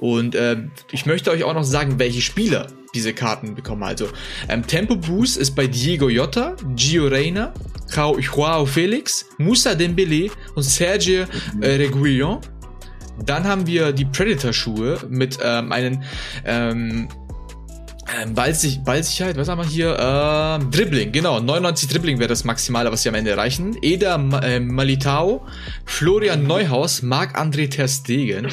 Und 0.00 0.34
äh, 0.34 0.56
ich 0.92 1.06
möchte 1.06 1.30
euch 1.30 1.44
auch 1.44 1.54
noch 1.54 1.64
sagen, 1.64 1.98
welche 1.98 2.20
Spieler 2.20 2.66
diese 2.94 3.12
Karten 3.12 3.54
bekommen. 3.54 3.82
Also 3.82 4.08
ähm, 4.48 4.66
Tempo 4.66 4.96
Boost 4.96 5.36
ist 5.36 5.54
bei 5.54 5.66
Diego 5.66 6.08
Jota, 6.08 6.56
Gio 6.74 7.06
Reyna, 7.06 7.52
Joao 7.94 8.66
Felix, 8.66 9.26
Moussa 9.38 9.74
Dembele 9.74 10.30
und 10.54 10.62
Sergio 10.62 11.24
äh, 11.60 11.68
Reguilon. 11.70 12.40
Dann 13.24 13.44
haben 13.44 13.66
wir 13.66 13.92
die 13.92 14.04
Predator-Schuhe 14.04 14.98
mit 15.08 15.38
ähm, 15.42 15.72
einen 15.72 16.04
ähm, 16.44 17.08
ähm, 18.16 18.34
Ballsich 18.34 18.80
Ballsicherheit, 18.84 19.36
was 19.36 19.48
haben 19.48 19.58
wir 19.58 19.66
hier? 19.66 19.96
Ähm, 19.98 20.70
Dribbling, 20.70 21.12
genau. 21.12 21.40
99 21.40 21.88
Dribbling 21.88 22.18
wäre 22.18 22.28
das 22.28 22.44
Maximale, 22.44 22.90
was 22.90 23.02
sie 23.02 23.08
am 23.08 23.14
Ende 23.14 23.32
erreichen. 23.32 23.76
Eda 23.82 24.16
äh, 24.42 24.60
Malitao, 24.60 25.46
Florian 25.84 26.46
Neuhaus, 26.46 27.02
Marc-André 27.02 27.70
Ter 27.70 27.88
Stegen 27.88 28.48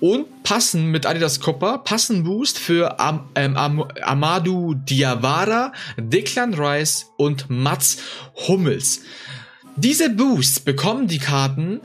und 0.00 0.42
passen 0.42 0.86
mit 0.86 1.06
Adidas 1.06 1.40
Copper, 1.40 1.78
passen 1.78 2.24
Boost 2.24 2.58
für 2.58 3.00
Am 3.00 3.28
ähm, 3.34 3.56
Am 3.56 3.84
Amadou 4.02 4.74
Diawara, 4.74 5.72
Declan 5.96 6.54
Rice 6.54 7.06
und 7.16 7.50
Mats 7.50 7.98
Hummels. 8.48 9.02
Diese 9.76 10.10
Boosts 10.10 10.60
bekommen 10.60 11.08
die 11.08 11.18
Karten 11.18 11.80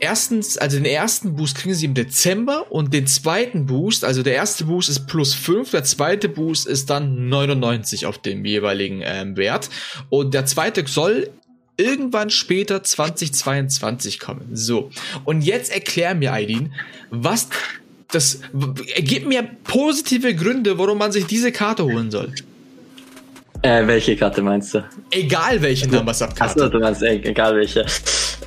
erstens, 0.00 0.58
also 0.58 0.76
den 0.76 0.86
ersten 0.86 1.36
Boost 1.36 1.56
kriegen 1.56 1.74
sie 1.74 1.86
im 1.86 1.94
Dezember 1.94 2.70
und 2.70 2.92
den 2.92 3.06
zweiten 3.06 3.66
Boost, 3.66 4.04
also 4.04 4.22
der 4.22 4.34
erste 4.34 4.64
Boost 4.64 4.88
ist 4.88 5.06
plus 5.06 5.34
5, 5.34 5.70
der 5.70 5.84
zweite 5.84 6.28
Boost 6.28 6.66
ist 6.66 6.90
dann 6.90 7.28
99 7.28 8.06
auf 8.06 8.18
dem 8.18 8.44
jeweiligen 8.44 9.02
ähm, 9.04 9.36
Wert 9.36 9.70
und 10.08 10.34
der 10.34 10.46
zweite 10.46 10.86
soll 10.86 11.30
irgendwann 11.76 12.30
später 12.30 12.82
2022 12.82 14.18
kommen. 14.18 14.50
So. 14.52 14.90
Und 15.24 15.42
jetzt 15.42 15.72
erklär 15.72 16.14
mir, 16.14 16.32
Aidin, 16.32 16.72
was 17.10 17.48
das, 18.08 18.40
gib 18.98 19.26
mir 19.26 19.48
positive 19.64 20.34
Gründe, 20.34 20.78
warum 20.78 20.98
man 20.98 21.12
sich 21.12 21.26
diese 21.26 21.52
Karte 21.52 21.84
holen 21.84 22.10
soll. 22.10 22.32
Äh, 23.62 23.86
welche 23.86 24.16
Karte 24.16 24.42
meinst 24.42 24.74
du? 24.74 24.84
Egal 25.10 25.60
welche 25.60 25.88
Numbers 25.88 26.22
Up 26.22 26.36
Karte. 26.36 26.62
Achso, 26.62 26.68
du 26.68 26.78
meinst 26.78 27.02
egal 27.02 27.56
welche. 27.56 27.84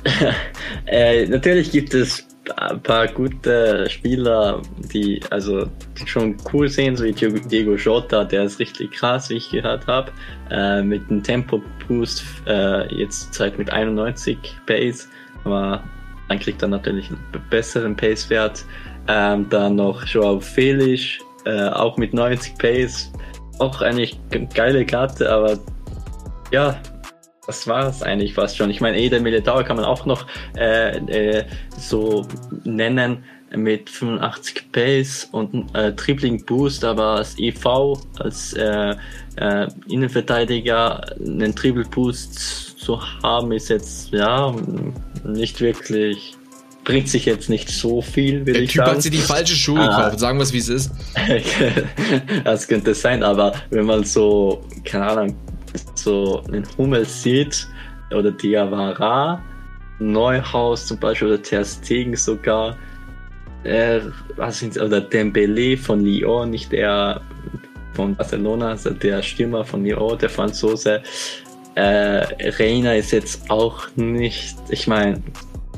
äh, 0.86 1.26
natürlich 1.26 1.70
gibt 1.70 1.94
es 1.94 2.26
ein 2.56 2.82
paar 2.82 3.06
gute 3.08 3.88
Spieler, 3.88 4.62
die 4.92 5.20
also 5.30 5.66
schon 6.06 6.36
cool 6.52 6.68
sehen, 6.68 6.96
so 6.96 7.04
wie 7.04 7.12
Diego 7.12 7.74
Jota, 7.74 8.24
der 8.24 8.44
ist 8.44 8.58
richtig 8.58 8.92
krass, 8.92 9.30
wie 9.30 9.34
ich 9.34 9.50
gehört 9.50 9.86
habe, 9.86 10.10
äh, 10.50 10.82
mit 10.82 11.08
einem 11.10 11.22
Tempo-Boost 11.22 12.24
äh, 12.46 12.94
jetzt 12.94 13.34
Zeit 13.34 13.58
mit 13.58 13.70
91 13.70 14.38
Pace, 14.66 15.08
aber 15.44 15.82
dann 16.28 16.38
kriegt 16.38 16.62
er 16.62 16.68
natürlich 16.68 17.08
einen 17.08 17.20
besseren 17.50 17.96
Pace-Wert. 17.96 18.64
Ähm, 19.08 19.48
dann 19.48 19.76
noch 19.76 20.04
Joao 20.06 20.40
Felix, 20.40 21.18
äh, 21.44 21.68
auch 21.68 21.96
mit 21.96 22.14
90 22.14 22.56
Pace, 22.58 23.10
auch 23.58 23.80
eigentlich 23.80 24.18
geile 24.54 24.84
Karte, 24.84 25.30
aber 25.30 25.58
ja, 26.52 26.80
das 27.50 27.66
war 27.66 27.88
es 27.88 28.00
eigentlich 28.00 28.34
fast 28.34 28.56
schon. 28.56 28.70
Ich 28.70 28.80
meine, 28.80 28.96
Eder 28.96 29.18
Militao 29.18 29.64
kann 29.64 29.74
man 29.74 29.84
auch 29.84 30.06
noch 30.06 30.24
äh, 30.56 30.98
äh, 30.98 31.44
so 31.76 32.24
nennen 32.62 33.24
mit 33.56 33.90
85 33.90 34.70
Pace 34.70 35.28
und 35.32 35.74
äh, 35.74 35.92
Tripling 35.96 36.46
Boost, 36.46 36.84
aber 36.84 37.16
als 37.16 37.36
EV, 37.40 37.98
als 38.20 38.52
äh, 38.52 38.94
äh, 39.34 39.66
Innenverteidiger 39.88 41.04
einen 41.18 41.52
Triple 41.56 41.86
Boost 41.86 42.78
zu 42.78 43.00
haben, 43.20 43.50
ist 43.50 43.68
jetzt 43.68 44.12
ja 44.12 44.54
nicht 45.24 45.60
wirklich 45.60 46.36
bringt 46.84 47.08
sich 47.08 47.26
jetzt 47.26 47.50
nicht 47.50 47.68
so 47.68 48.00
viel, 48.00 48.44
Der 48.44 48.62
ich 48.62 48.72
typ 48.72 48.78
sagen. 48.78 48.90
hat 48.92 49.02
sich 49.02 49.10
die 49.10 49.18
falsche 49.18 49.54
Schuhe 49.54 49.80
ah. 49.80 49.86
gekauft, 49.86 50.18
sagen 50.18 50.38
wir 50.38 50.44
es 50.44 50.52
wie 50.52 50.58
es 50.58 50.68
ist. 50.68 50.90
das 52.44 52.66
könnte 52.66 52.94
sein, 52.94 53.22
aber 53.22 53.52
wenn 53.70 53.84
man 53.84 54.04
so, 54.04 54.64
keine 54.84 55.06
Ahnung, 55.06 55.36
so 56.02 56.42
einen 56.48 56.66
Hummel 56.76 57.04
sieht, 57.04 57.68
oder 58.12 58.30
Diawara, 58.30 59.42
Neuhaus 59.98 60.86
zum 60.86 60.98
Beispiel, 60.98 61.28
oder 61.28 61.42
Ter 61.42 61.64
Stegen 61.64 62.16
sogar, 62.16 62.76
äh, 63.64 64.00
was 64.36 64.58
sind, 64.60 64.76
oder 64.80 65.00
Dembele 65.00 65.76
von 65.76 66.04
Lyon, 66.04 66.50
nicht 66.50 66.72
der 66.72 67.20
von 67.94 68.14
Barcelona, 68.14 68.70
also 68.70 68.90
der 68.90 69.22
Stürmer 69.22 69.64
von 69.64 69.84
Lyon, 69.84 70.18
der 70.18 70.30
Franzose. 70.30 71.02
Äh, 71.74 72.50
Reina 72.58 72.94
ist 72.94 73.12
jetzt 73.12 73.50
auch 73.50 73.88
nicht, 73.96 74.56
ich 74.70 74.86
meine, 74.86 75.22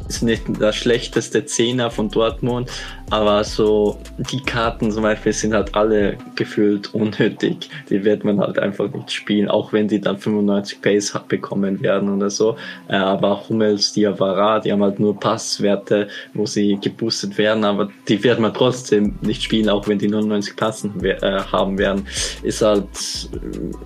ist 0.09 0.23
nicht 0.23 0.43
der 0.61 0.73
schlechteste 0.73 1.45
Zehner 1.45 1.91
von 1.91 2.09
Dortmund, 2.09 2.71
aber 3.13 3.45
so 3.45 3.99
die 4.31 4.41
Karten 4.41 4.91
zum 4.91 5.03
Beispiel 5.03 5.35
sind 5.35 5.53
halt 5.53 5.75
alle 5.75 6.17
gefühlt 6.35 6.95
unnötig. 6.95 7.69
Die 7.91 8.03
wird 8.03 8.25
man 8.25 8.41
halt 8.41 8.59
einfach 8.59 8.91
nicht 8.91 9.13
spielen, 9.13 9.51
auch 9.51 9.71
wenn 9.75 9.87
die 9.87 10.01
dann 10.01 10.17
95 10.17 10.81
Pace 10.81 11.21
bekommen 11.29 11.83
werden 11.83 12.09
oder 12.09 12.31
so. 12.31 12.57
Äh, 12.89 12.97
aber 12.97 13.47
Hummels, 13.47 13.93
Diawara, 13.93 14.61
die 14.61 14.73
haben 14.73 14.83
halt 14.83 14.99
nur 14.99 15.21
Passwerte, 15.21 16.09
wo 16.33 16.47
sie 16.47 16.79
geboostet 16.81 17.37
werden, 17.37 17.65
aber 17.65 17.91
die 18.09 18.25
wird 18.25 18.41
man 18.41 18.55
trotzdem 18.55 19.19
nicht 19.21 19.43
spielen, 19.43 19.69
auch 19.69 19.87
wenn 19.89 19.99
die 19.99 20.09
99 20.09 20.57
Passen 20.57 21.05
äh, 21.05 21.21
haben 21.21 21.77
werden. 21.77 22.07
Ist 22.43 22.63
halt, 22.63 23.29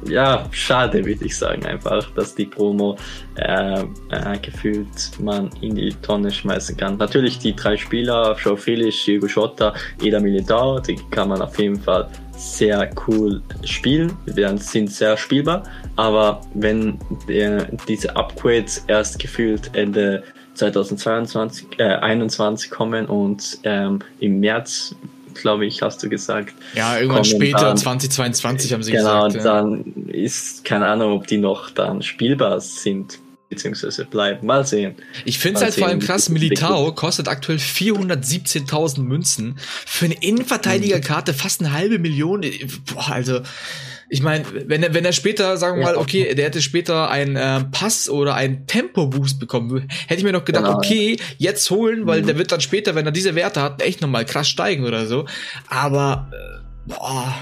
äh, 0.07 0.13
ja, 0.13 0.47
schade, 0.53 1.05
würde 1.05 1.25
ich 1.25 1.37
sagen, 1.37 1.67
einfach, 1.67 2.13
dass 2.13 2.37
die 2.37 2.47
Promo 2.47 2.97
äh, 3.35 3.81
äh, 3.81 4.39
gefühlt 4.41 5.11
man 5.19 5.51
in 5.61 5.75
die 5.75 5.91
Tonne 6.01 6.31
schmeißen 6.31 6.77
kann. 6.77 6.97
Natürlich 6.97 7.39
die 7.39 7.57
drei 7.57 7.77
Spieler, 7.77 8.37
Joe 8.43 8.57
Felix, 8.57 9.05
Diego 9.17 9.27
Jota, 9.27 9.75
Eda 10.03 10.21
Militao, 10.21 10.79
die 10.79 10.97
kann 11.11 11.31
man 11.31 11.41
auf 11.41 11.59
jeden 11.59 11.81
Fall 11.81 12.09
sehr 12.37 12.91
cool 13.07 13.41
spielen. 13.65 14.13
Die 14.27 14.59
sind 14.59 14.93
sehr 14.93 15.17
spielbar, 15.17 15.63
aber 15.97 16.43
wenn 16.55 16.99
der, 17.27 17.65
diese 17.89 18.15
Upgrades 18.15 18.85
erst 18.89 19.19
gefühlt 19.19 19.71
Ende 19.75 20.23
2022, 20.55 21.67
äh, 21.79 21.85
21 21.85 22.71
kommen 22.71 23.07
und 23.07 23.59
ähm, 23.65 24.01
im 24.21 24.41
März 24.41 24.95
glaube 25.35 25.67
ich, 25.67 25.83
hast 25.83 26.03
du 26.03 26.09
gesagt. 26.09 26.55
Ja, 26.75 26.99
irgendwann 26.99 27.25
später, 27.25 27.59
dann, 27.59 27.77
2022 27.77 28.73
haben 28.73 28.83
sie 28.83 28.93
genau, 28.93 29.27
gesagt. 29.27 29.45
Genau, 29.45 29.55
ja. 29.55 29.61
dann 29.61 30.09
ist 30.09 30.65
keine 30.65 30.87
Ahnung, 30.87 31.13
ob 31.13 31.27
die 31.27 31.37
noch 31.37 31.69
dann 31.69 32.01
spielbar 32.01 32.61
sind 32.61 33.19
beziehungsweise 33.49 34.05
bleiben. 34.05 34.47
Mal 34.47 34.67
sehen. 34.67 34.97
Ich 35.25 35.39
finde 35.39 35.59
es 35.59 35.65
halt 35.65 35.75
vor 35.75 35.89
allem 35.89 36.01
krass, 36.01 36.29
Militao 36.29 36.93
kostet 36.93 37.29
aktuell 37.29 37.59
417.000 37.59 39.01
Münzen. 39.01 39.59
Für 39.59 40.07
eine 40.07 40.15
Innenverteidigerkarte 40.15 41.33
fast 41.33 41.61
eine 41.61 41.73
halbe 41.73 41.99
Million. 41.99 42.45
Boah, 42.93 43.13
also, 43.13 43.41
ich 44.09 44.23
meine, 44.23 44.45
wenn 44.69 44.83
er, 44.83 44.95
wenn 44.95 45.05
er 45.05 45.13
später, 45.13 45.57
sagen 45.57 45.79
wir 45.79 45.85
mal, 45.85 45.97
okay, 45.97 46.35
der 46.35 46.47
hätte 46.47 46.63
später 46.63 47.11
einen 47.11 47.37
äh, 47.37 47.65
Pass 47.71 48.09
oder 48.09 48.35
einen 48.35 48.67
Tempo-Boost 48.67 49.39
bekommen, 49.39 49.89
hätte 50.07 50.19
ich 50.19 50.25
mir 50.25 50.33
noch 50.33 50.45
gedacht, 50.45 50.65
genau. 50.65 50.79
okay, 50.79 51.17
jetzt 51.39 51.71
holen, 51.71 52.07
weil 52.07 52.23
mhm. 52.23 52.27
der 52.27 52.39
wird 52.39 52.53
dann 52.53 52.61
später, 52.61 52.95
wenn 52.95 53.07
er 53.07 53.13
diese 53.13 53.35
Werte 53.35 53.63
hat, 53.63 53.83
echt 53.83 54.01
nochmal 54.01 54.25
krass 54.25 54.49
steigen 54.49 54.85
oder 54.85 55.07
so. 55.07 55.27
Aber, 55.69 56.31
äh, 56.33 56.91
boah, 56.91 57.35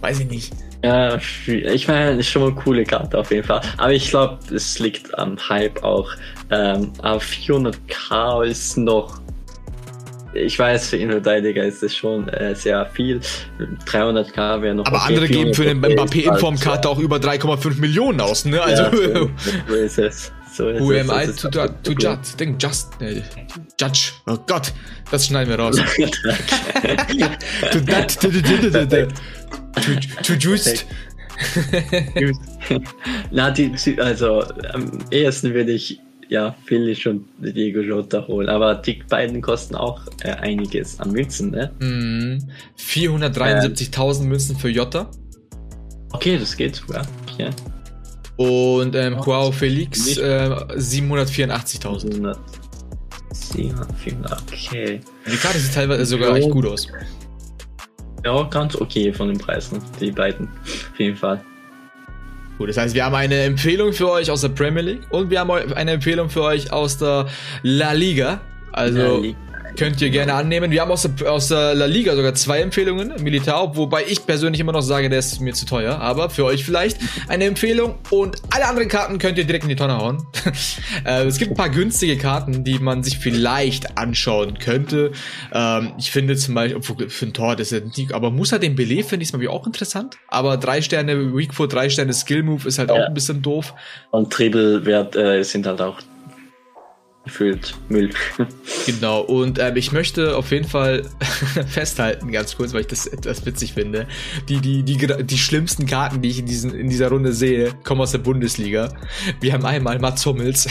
weiß 0.00 0.20
ich 0.20 0.26
nicht. 0.26 0.52
Ja, 0.84 1.16
ich 1.46 1.86
meine, 1.86 2.18
ist 2.18 2.28
schon 2.28 2.42
eine 2.42 2.52
coole 2.52 2.84
Karte 2.84 3.16
auf 3.18 3.30
jeden 3.30 3.46
Fall. 3.46 3.60
Aber 3.76 3.92
ich 3.92 4.10
glaube, 4.10 4.38
es 4.52 4.80
liegt 4.80 5.16
am 5.16 5.36
Hype 5.48 5.82
auch. 5.84 6.10
Ähm, 6.50 6.92
aber 7.00 7.20
400k 7.20 8.44
ist 8.44 8.76
noch. 8.76 9.20
Ich 10.34 10.58
weiß, 10.58 10.88
für 10.88 10.96
Innenverteidiger 10.96 11.62
ist 11.62 11.82
es 11.82 11.94
schon 11.94 12.26
äh, 12.28 12.54
sehr 12.54 12.86
viel. 12.86 13.20
300k 13.86 14.62
wäre 14.62 14.74
noch. 14.74 14.86
Aber 14.86 14.96
okay, 14.96 15.08
andere 15.08 15.28
geben 15.28 15.54
für 15.54 15.62
eine 15.62 15.74
Mbappé-Inform-Karte 15.74 16.88
auch 16.88 16.98
über 16.98 17.18
3,5 17.18 17.78
Millionen 17.78 18.20
aus, 18.20 18.44
ne? 18.44 18.60
Also. 18.60 18.82
Ja, 18.82 18.90
so, 19.68 19.74
ist 19.74 19.98
es. 19.98 20.32
So 20.52 20.68
ist 20.68 20.80
Who 20.80 20.92
es. 20.92 21.08
am 21.08 21.16
I 21.16 21.26
to, 21.26 21.48
to, 21.48 21.68
to 21.68 21.92
judge? 21.92 22.36
Denk, 22.38 22.62
just, 22.62 23.00
äh, 23.00 23.22
judge. 23.80 24.12
Oh 24.26 24.38
Gott, 24.46 24.72
das 25.10 25.26
schneiden 25.26 25.50
wir 25.50 25.58
raus. 25.58 25.76
to 27.70 27.80
that, 27.86 28.18
to, 29.74 30.22
to, 30.22 30.34
just. 30.34 30.86
Na, 33.30 33.50
die, 33.50 33.72
also 33.98 34.42
am 34.72 34.98
ehesten 35.10 35.54
würde 35.54 35.72
ich 35.72 35.98
ja 36.28 36.54
Philly 36.64 36.96
und 37.06 37.26
Diego 37.38 37.80
Jota 37.80 38.26
holen, 38.26 38.48
aber 38.48 38.76
die 38.76 39.02
beiden 39.08 39.40
kosten 39.42 39.74
auch 39.74 40.00
äh, 40.22 40.30
einiges 40.30 40.98
an 41.00 41.12
Münzen, 41.12 41.50
ne? 41.50 41.70
Mm, 41.78 42.38
473.000 42.78 44.22
ähm, 44.22 44.28
Münzen 44.28 44.56
für 44.56 44.68
Jota. 44.70 45.10
Okay, 46.12 46.38
das 46.38 46.56
geht 46.56 46.76
sogar. 46.76 47.06
Okay. 47.30 47.50
Und 48.36 48.94
ähm, 48.94 49.18
Joao 49.24 49.52
Felix 49.52 50.16
äh, 50.16 50.48
784.000. 50.76 52.36
Okay. 54.50 55.00
Die 55.30 55.36
Karte 55.36 55.58
sieht 55.58 55.74
teilweise 55.74 56.04
sogar 56.06 56.36
echt 56.36 56.50
gut 56.50 56.66
aus. 56.66 56.88
Ja, 58.24 58.42
ganz 58.44 58.76
okay 58.76 59.12
von 59.12 59.28
den 59.28 59.38
Preisen, 59.38 59.82
die 60.00 60.10
beiden. 60.10 60.48
Auf 60.64 60.98
jeden 60.98 61.16
Fall. 61.16 61.40
Gut, 62.58 62.68
das 62.68 62.76
heißt, 62.76 62.94
wir 62.94 63.04
haben 63.04 63.14
eine 63.14 63.42
Empfehlung 63.42 63.92
für 63.92 64.10
euch 64.10 64.30
aus 64.30 64.42
der 64.42 64.50
Premier 64.50 64.82
League 64.82 65.02
und 65.10 65.30
wir 65.30 65.40
haben 65.40 65.50
eine 65.50 65.92
Empfehlung 65.92 66.30
für 66.30 66.42
euch 66.42 66.72
aus 66.72 66.98
der 66.98 67.26
La 67.62 67.92
Liga. 67.92 68.40
Also, 68.70 68.98
La 68.98 69.18
Liga. 69.18 69.51
Könnt 69.76 70.00
ihr 70.02 70.10
gerne 70.10 70.34
annehmen. 70.34 70.70
Wir 70.70 70.82
haben 70.82 70.90
aus 70.90 71.02
der, 71.02 71.32
aus 71.32 71.48
der 71.48 71.74
La 71.74 71.86
Liga 71.86 72.14
sogar 72.14 72.34
zwei 72.34 72.60
Empfehlungen. 72.60 73.12
Militar, 73.22 73.74
wobei 73.76 74.04
ich 74.06 74.26
persönlich 74.26 74.60
immer 74.60 74.72
noch 74.72 74.82
sage, 74.82 75.08
der 75.08 75.18
ist 75.18 75.40
mir 75.40 75.54
zu 75.54 75.66
teuer. 75.66 75.98
Aber 75.98 76.30
für 76.30 76.44
euch 76.44 76.64
vielleicht 76.64 76.98
eine 77.28 77.44
Empfehlung. 77.44 77.96
Und 78.10 78.36
alle 78.50 78.66
anderen 78.66 78.88
Karten 78.88 79.18
könnt 79.18 79.38
ihr 79.38 79.44
direkt 79.44 79.64
in 79.64 79.70
die 79.70 79.76
Tonne 79.76 79.96
hauen. 79.96 80.26
äh, 81.04 81.24
es 81.24 81.38
gibt 81.38 81.52
ein 81.52 81.56
paar 81.56 81.70
günstige 81.70 82.16
Karten, 82.18 82.64
die 82.64 82.78
man 82.78 83.02
sich 83.02 83.18
vielleicht 83.18 83.96
anschauen 83.96 84.58
könnte. 84.58 85.12
Ähm, 85.52 85.92
ich 85.98 86.10
finde 86.10 86.36
zum 86.36 86.54
Beispiel, 86.54 87.08
für 87.08 87.26
ein 87.26 87.32
Tor, 87.32 87.56
das 87.56 87.72
ist 87.72 87.80
ja 87.80 87.86
nicht, 87.86 88.12
aber 88.12 88.30
Musa 88.30 88.58
den 88.58 88.74
Belay 88.74 89.02
finde 89.02 89.24
ich 89.24 89.32
mal 89.32 89.46
auch 89.48 89.66
interessant. 89.66 90.16
Aber 90.28 90.56
drei 90.56 90.82
Sterne 90.82 91.34
Weak 91.34 91.54
4, 91.54 91.66
drei 91.66 91.88
Sterne 91.88 92.12
Skill 92.12 92.42
Move 92.42 92.68
ist 92.68 92.78
halt 92.78 92.90
ja. 92.90 92.96
auch 92.96 93.06
ein 93.06 93.14
bisschen 93.14 93.42
doof. 93.42 93.74
Und 94.10 94.32
Treble-Wert 94.32 95.16
äh, 95.16 95.42
sind 95.42 95.66
halt 95.66 95.80
auch 95.80 95.98
gefühlt 97.24 97.74
Müll. 97.88 98.10
genau, 98.86 99.20
und 99.20 99.58
ähm, 99.58 99.76
ich 99.76 99.92
möchte 99.92 100.36
auf 100.36 100.50
jeden 100.50 100.66
Fall 100.66 101.04
festhalten, 101.68 102.32
ganz 102.32 102.56
kurz, 102.56 102.72
weil 102.72 102.82
ich 102.82 102.88
das 102.88 103.06
etwas 103.06 103.46
witzig 103.46 103.74
finde. 103.74 104.06
Die, 104.48 104.58
die, 104.58 104.82
die, 104.82 104.96
die 104.96 105.38
schlimmsten 105.38 105.86
Karten, 105.86 106.20
die 106.20 106.30
ich 106.30 106.40
in, 106.40 106.46
diesen, 106.46 106.74
in 106.74 106.88
dieser 106.88 107.08
Runde 107.08 107.32
sehe, 107.32 107.72
kommen 107.84 108.00
aus 108.00 108.12
der 108.12 108.18
Bundesliga. 108.18 108.92
Wir 109.40 109.52
haben 109.52 109.64
einmal 109.64 109.98
Mats 109.98 110.26
Hummels. 110.26 110.68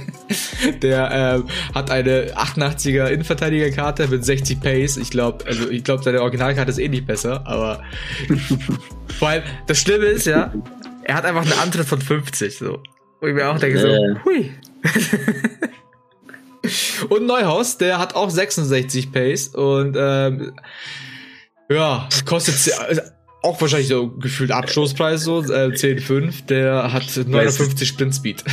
der 0.82 1.10
ähm, 1.10 1.44
hat 1.74 1.90
eine 1.90 2.34
88er 2.36 3.06
Innenverteidigerkarte 3.06 4.08
mit 4.08 4.24
60 4.24 4.60
Pace. 4.60 4.98
Ich 4.98 5.10
glaube, 5.10 5.46
also 5.46 5.70
ich 5.70 5.82
glaube, 5.82 6.02
seine 6.02 6.20
Originalkarte 6.20 6.70
ist 6.70 6.78
eh 6.78 6.88
nicht 6.88 7.06
besser, 7.06 7.46
aber 7.46 7.82
vor 9.18 9.28
allem, 9.28 9.42
das 9.66 9.78
Schlimme 9.78 10.06
ist 10.06 10.26
ja, 10.26 10.52
er 11.04 11.14
hat 11.14 11.24
einfach 11.24 11.44
eine 11.44 11.56
Antritt 11.58 11.86
von 11.86 12.00
50, 12.00 12.58
so. 12.58 12.82
Wo 13.20 13.26
ich 13.26 13.34
mir 13.34 13.50
auch 13.50 13.58
denke, 13.58 13.78
so, 13.78 13.88
äh. 13.88 14.14
hui. 14.24 14.50
und 17.08 17.26
Neuhaus, 17.26 17.78
der 17.78 17.98
hat 17.98 18.14
auch 18.14 18.30
66 18.30 19.12
Pace 19.12 19.48
und 19.48 19.96
ähm, 19.98 20.52
ja, 21.68 22.08
kostet 22.24 22.78
also 22.78 23.02
auch 23.42 23.60
wahrscheinlich 23.60 23.88
so 23.88 24.08
gefühlt 24.08 24.50
Abstoßpreis 24.50 25.22
so, 25.22 25.42
äh, 25.42 25.68
10,5, 25.68 26.46
der 26.46 26.92
hat 26.92 27.16
59 27.16 27.88
Sprint 27.88 28.14
Speed. 28.14 28.44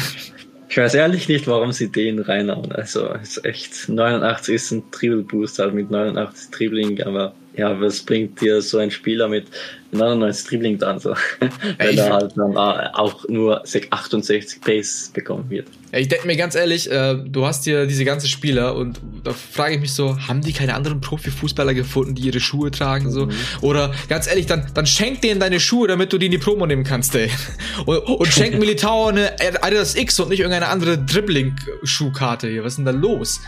Ich 0.70 0.78
weiß 0.78 0.94
ehrlich 0.96 1.28
nicht, 1.28 1.48
warum 1.48 1.72
sie 1.72 1.92
den 1.92 2.20
reinhauen. 2.20 2.72
Also, 2.72 3.08
ist 3.14 3.44
echt, 3.46 3.90
89 3.90 4.56
ist 4.56 4.72
ein 4.72 4.84
Dribble 4.92 5.24
Boost 5.24 5.60
halt 5.60 5.74
mit 5.74 5.90
89 5.90 6.52
Dribbling, 6.52 7.02
aber 7.04 7.34
ja, 7.58 7.80
was 7.82 8.02
bringt 8.02 8.40
dir 8.40 8.62
so 8.62 8.78
ein 8.78 8.92
Spieler 8.92 9.28
mit 9.28 9.48
99 9.92 10.48
Dribbling 10.48 10.78
dann 10.78 11.00
so? 11.00 11.16
Wenn 11.78 11.98
er 11.98 12.14
halt 12.14 12.34
dann 12.38 12.56
auch 12.56 13.28
nur 13.28 13.64
68 13.64 14.62
Pace 14.62 15.12
bekommen 15.14 15.50
wird. 15.50 15.68
Ich 15.94 16.10
denke 16.10 16.28
mir 16.28 16.36
ganz 16.36 16.54
ehrlich, 16.56 16.92
äh, 16.92 17.16
du 17.16 17.46
hast 17.46 17.64
hier 17.64 17.86
diese 17.86 18.04
ganzen 18.04 18.28
Spieler 18.28 18.76
und 18.76 19.00
da 19.24 19.32
frage 19.32 19.76
ich 19.76 19.82
mich 19.82 19.94
so, 19.94 20.18
haben 20.28 20.42
die 20.42 20.52
keine 20.52 20.76
anderen 20.76 21.00
Profifußballer 21.00 21.74
gefunden, 21.74 22.14
die 22.14 22.24
ihre 22.24 22.42
Schuhe 22.42 22.72
tragen 22.72 23.10
so? 23.10 23.28
Mhm. 23.28 23.32
Oder 23.62 23.94
ganz 24.10 24.28
ehrlich, 24.28 24.46
dann, 24.46 24.68
dann 24.74 24.86
schenk 24.86 25.22
denen 25.22 25.40
deine 25.40 25.60
Schuhe, 25.60 25.88
damit 25.88 26.12
du 26.12 26.18
die 26.18 26.26
in 26.26 26.34
die 26.34 26.38
Promo 26.38 26.66
nehmen 26.66 26.84
kannst, 26.84 27.16
ey. 27.16 27.30
Und, 27.86 27.98
und 28.00 28.28
schenk 28.28 28.56
Militao 28.60 29.08
eine 29.08 29.32
Adidas 29.62 29.96
X 29.96 30.20
und 30.20 30.30
nicht 30.30 30.40
irgendeine 30.40 30.68
andere 30.68 30.98
Dribbling-Schuhkarte 30.98 32.48
hier. 32.48 32.64
Was 32.64 32.74
ist 32.74 32.78
denn 32.78 32.86
da 32.86 32.92
los? 32.92 33.40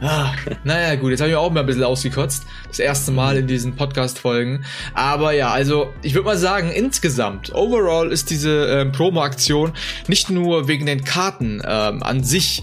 Ah, 0.00 0.32
naja, 0.64 0.94
gut, 0.96 1.10
jetzt 1.10 1.20
habe 1.20 1.30
ich 1.30 1.36
auch 1.36 1.50
mal 1.50 1.60
ein 1.60 1.66
bisschen 1.66 1.84
ausgekotzt. 1.84 2.44
Das 2.66 2.78
erste 2.78 3.12
Mal 3.12 3.38
in 3.38 3.46
diesen 3.48 3.74
Podcast-Folgen. 3.76 4.64
Aber 4.94 5.32
ja, 5.32 5.50
also 5.50 5.88
ich 6.02 6.14
würde 6.14 6.26
mal 6.26 6.38
sagen, 6.38 6.70
insgesamt, 6.70 7.54
overall 7.54 8.12
ist 8.12 8.30
diese 8.30 8.66
ähm, 8.66 8.92
Promo-Aktion 8.92 9.72
nicht 10.06 10.30
nur 10.30 10.68
wegen 10.68 10.86
den 10.86 11.04
Karten 11.04 11.60
ähm, 11.64 12.02
an 12.02 12.22
sich 12.22 12.62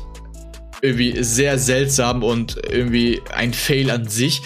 irgendwie 0.82 1.24
sehr 1.24 1.58
seltsam 1.58 2.24
und 2.24 2.58
irgendwie 2.70 3.22
ein 3.34 3.54
Fail 3.54 3.90
an 3.90 4.08
sich. 4.08 4.42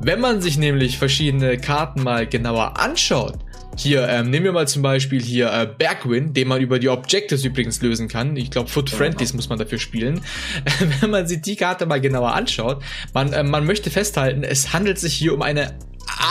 Wenn 0.00 0.20
man 0.20 0.42
sich 0.42 0.58
nämlich 0.58 0.98
verschiedene 0.98 1.56
Karten 1.58 2.02
mal 2.02 2.26
genauer 2.26 2.78
anschaut, 2.78 3.38
hier, 3.76 4.08
ähm, 4.08 4.30
nehmen 4.30 4.44
wir 4.44 4.52
mal 4.52 4.66
zum 4.66 4.82
Beispiel 4.82 5.22
hier 5.22 5.52
äh, 5.52 5.66
Bergwin, 5.66 6.32
den 6.32 6.48
man 6.48 6.62
über 6.62 6.78
die 6.78 6.88
Objectives 6.88 7.44
übrigens 7.44 7.82
lösen 7.82 8.08
kann. 8.08 8.36
Ich 8.36 8.50
glaube, 8.50 8.70
Foot 8.70 8.88
Friendlies 8.88 9.34
muss 9.34 9.50
man 9.50 9.58
dafür 9.58 9.78
spielen. 9.78 10.22
Wenn 11.00 11.10
man 11.10 11.26
sich 11.26 11.42
die 11.42 11.56
Karte 11.56 11.84
mal 11.84 12.00
genauer 12.00 12.32
anschaut, 12.32 12.82
man, 13.12 13.32
äh, 13.34 13.42
man 13.42 13.66
möchte 13.66 13.90
festhalten, 13.90 14.42
es 14.44 14.72
handelt 14.72 14.98
sich 14.98 15.14
hier 15.14 15.34
um 15.34 15.42
eine 15.42 15.78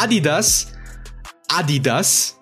Adidas, 0.01 0.73
Adidas 1.47 2.39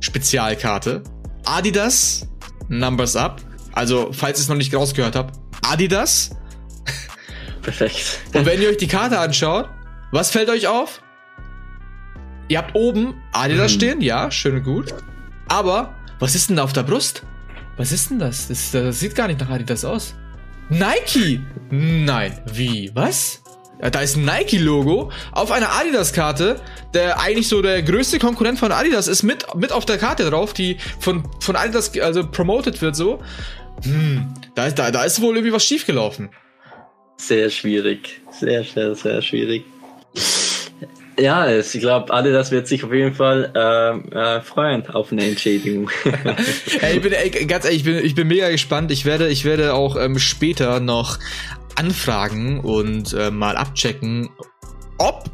Spezialkarte. 0.00 1.02
Adidas 1.44 2.28
Numbers 2.68 3.14
Up. 3.14 3.40
Also, 3.72 4.12
falls 4.12 4.38
ihr 4.38 4.42
es 4.42 4.48
noch 4.48 4.56
nicht 4.56 4.74
rausgehört 4.74 5.14
habt, 5.14 5.38
Adidas. 5.62 6.30
Perfekt. 7.62 8.20
Und 8.34 8.44
wenn 8.44 8.60
ihr 8.60 8.68
euch 8.68 8.76
die 8.76 8.88
Karte 8.88 9.18
anschaut, 9.18 9.68
was 10.10 10.30
fällt 10.30 10.50
euch 10.50 10.66
auf? 10.66 11.00
Ihr 12.48 12.58
habt 12.58 12.74
oben 12.74 13.14
Adidas 13.32 13.72
mhm. 13.72 13.76
stehen, 13.76 14.00
ja, 14.00 14.30
schön 14.30 14.56
und 14.56 14.64
gut. 14.64 14.94
Aber, 15.48 15.94
was 16.18 16.34
ist 16.34 16.50
denn 16.50 16.56
da 16.56 16.64
auf 16.64 16.72
der 16.72 16.82
Brust? 16.82 17.22
Was 17.76 17.92
ist 17.92 18.10
denn 18.10 18.18
das? 18.18 18.48
Das, 18.48 18.70
das 18.70 19.00
sieht 19.00 19.14
gar 19.14 19.28
nicht 19.28 19.40
nach 19.40 19.50
Adidas 19.50 19.84
aus. 19.84 20.14
Nike! 20.68 21.40
Nein, 21.70 22.40
wie? 22.52 22.90
Was? 22.94 23.42
Da 23.80 24.00
ist 24.00 24.16
ein 24.16 24.24
Nike-Logo 24.24 25.10
auf 25.32 25.50
einer 25.50 25.72
Adidas-Karte, 25.72 26.60
der 26.94 27.20
eigentlich 27.20 27.48
so 27.48 27.60
der 27.60 27.82
größte 27.82 28.18
Konkurrent 28.18 28.58
von 28.58 28.72
Adidas 28.72 29.08
ist, 29.08 29.22
mit, 29.24 29.46
mit 29.56 29.72
auf 29.72 29.84
der 29.84 29.98
Karte 29.98 30.30
drauf, 30.30 30.54
die 30.54 30.78
von, 31.00 31.28
von 31.40 31.56
Adidas 31.56 31.98
also 31.98 32.26
promoted 32.26 32.80
wird 32.80 32.96
so. 32.96 33.20
Hm, 33.82 34.32
da, 34.54 34.70
da, 34.70 34.90
da 34.90 35.04
ist 35.04 35.20
wohl 35.20 35.34
irgendwie 35.36 35.52
was 35.52 35.64
schiefgelaufen. 35.64 36.30
Sehr 37.16 37.50
schwierig. 37.50 38.20
Sehr, 38.30 38.64
sehr, 38.64 38.94
sehr 38.94 39.20
schwierig. 39.22 39.64
Ja, 41.18 41.48
ich 41.48 41.72
glaube, 41.72 42.12
alle 42.12 42.32
das 42.32 42.50
wird 42.50 42.66
sich 42.66 42.84
auf 42.84 42.92
jeden 42.92 43.14
Fall 43.14 43.52
äh, 43.54 44.36
äh, 44.36 44.40
freuen 44.40 44.86
auf 44.88 45.12
eine 45.12 45.24
Entschädigung. 45.24 45.90
hey, 46.80 46.96
ich 46.96 47.02
bin 47.02 47.12
ey, 47.12 47.30
ganz 47.46 47.64
ehrlich, 47.64 47.80
ich 47.80 47.84
bin, 47.84 48.04
ich 48.04 48.14
bin 48.14 48.28
mega 48.28 48.50
gespannt. 48.50 48.90
Ich 48.90 49.04
werde, 49.04 49.28
ich 49.28 49.44
werde 49.44 49.74
auch 49.74 49.96
ähm, 49.96 50.18
später 50.18 50.80
noch 50.80 51.18
anfragen 51.76 52.60
und 52.60 53.12
äh, 53.12 53.30
mal 53.30 53.56
abchecken, 53.56 54.30
ob 54.98 55.24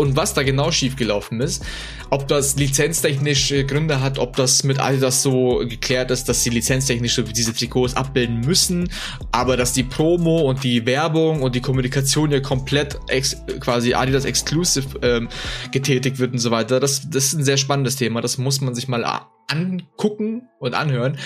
und 0.00 0.16
was 0.16 0.32
da 0.32 0.42
genau 0.42 0.72
schiefgelaufen 0.72 1.42
ist. 1.42 1.62
Ob 2.08 2.26
das 2.26 2.56
lizenztechnische 2.56 3.66
Gründe 3.66 4.00
hat, 4.00 4.18
ob 4.18 4.34
das 4.34 4.64
mit 4.64 4.80
Adidas 4.80 5.22
so 5.22 5.58
geklärt 5.58 6.10
ist, 6.10 6.26
dass 6.28 6.42
sie 6.42 6.48
lizenztechnisch 6.48 7.20
diese 7.36 7.54
Trikots 7.54 7.94
abbilden 7.94 8.40
müssen, 8.40 8.90
aber 9.30 9.58
dass 9.58 9.74
die 9.74 9.82
Promo 9.82 10.40
und 10.40 10.64
die 10.64 10.86
Werbung 10.86 11.42
und 11.42 11.54
die 11.54 11.60
Kommunikation 11.60 12.30
ja 12.30 12.40
komplett 12.40 12.98
ex 13.08 13.36
quasi 13.60 13.92
Adidas 13.92 14.24
Exclusive 14.24 14.98
ähm, 15.02 15.28
getätigt 15.70 16.18
wird 16.18 16.32
und 16.32 16.38
so 16.38 16.50
weiter. 16.50 16.80
Das, 16.80 17.10
das 17.10 17.26
ist 17.26 17.34
ein 17.34 17.44
sehr 17.44 17.58
spannendes 17.58 17.96
Thema. 17.96 18.22
Das 18.22 18.38
muss 18.38 18.62
man 18.62 18.74
sich 18.74 18.88
mal 18.88 19.04
angucken 19.48 20.48
und 20.58 20.74
anhören. 20.74 21.18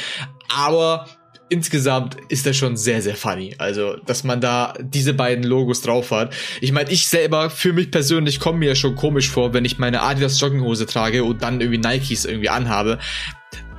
Aber 0.49 1.07
insgesamt 1.55 2.17
ist 2.29 2.47
das 2.47 2.57
schon 2.57 2.77
sehr, 2.77 3.01
sehr 3.01 3.14
funny. 3.14 3.55
Also, 3.59 3.97
dass 4.07 4.25
man 4.25 4.40
da 4.40 4.75
diese 4.81 5.14
beiden 5.14 5.45
Logos 5.45 5.83
drauf 5.83 6.11
hat. 6.11 6.35
Ich 6.61 6.73
meine, 6.73 6.90
ich 6.90 7.07
selber, 7.07 7.49
für 7.49 7.73
mich 7.73 7.93
persönlich, 7.93 8.40
komme 8.40 8.59
mir 8.59 8.75
schon 8.75 8.97
komisch 8.97 9.31
vor, 9.31 9.55
wenn 9.55 9.64
ich 9.64 9.79
meine 9.79 10.03
Adidas 10.03 10.40
Jogginghose 10.40 10.87
trage 10.87 11.23
und 11.23 11.43
dann 11.43 11.61
irgendwie 11.61 11.79
Nikes 11.79 12.25
irgendwie 12.25 12.49
anhabe. 12.49 12.99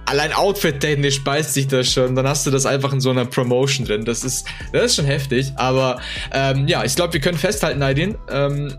Allein 0.05 0.31
Outfit-technisch 0.31 1.23
beißt 1.23 1.53
sich 1.53 1.67
das 1.67 1.91
schon, 1.91 2.15
dann 2.15 2.27
hast 2.27 2.47
du 2.47 2.51
das 2.51 2.65
einfach 2.65 2.93
in 2.93 3.01
so 3.01 3.09
einer 3.09 3.25
Promotion 3.25 3.85
drin. 3.85 4.05
Das 4.05 4.23
ist, 4.23 4.47
das 4.71 4.85
ist 4.85 4.95
schon 4.95 5.05
heftig. 5.05 5.51
Aber 5.57 5.99
ähm, 6.31 6.67
ja, 6.67 6.85
ich 6.85 6.95
glaube, 6.95 7.11
wir 7.13 7.19
können 7.19 7.37
festhalten, 7.37 7.79
Nadine. 7.79 8.15
Ähm, 8.29 8.73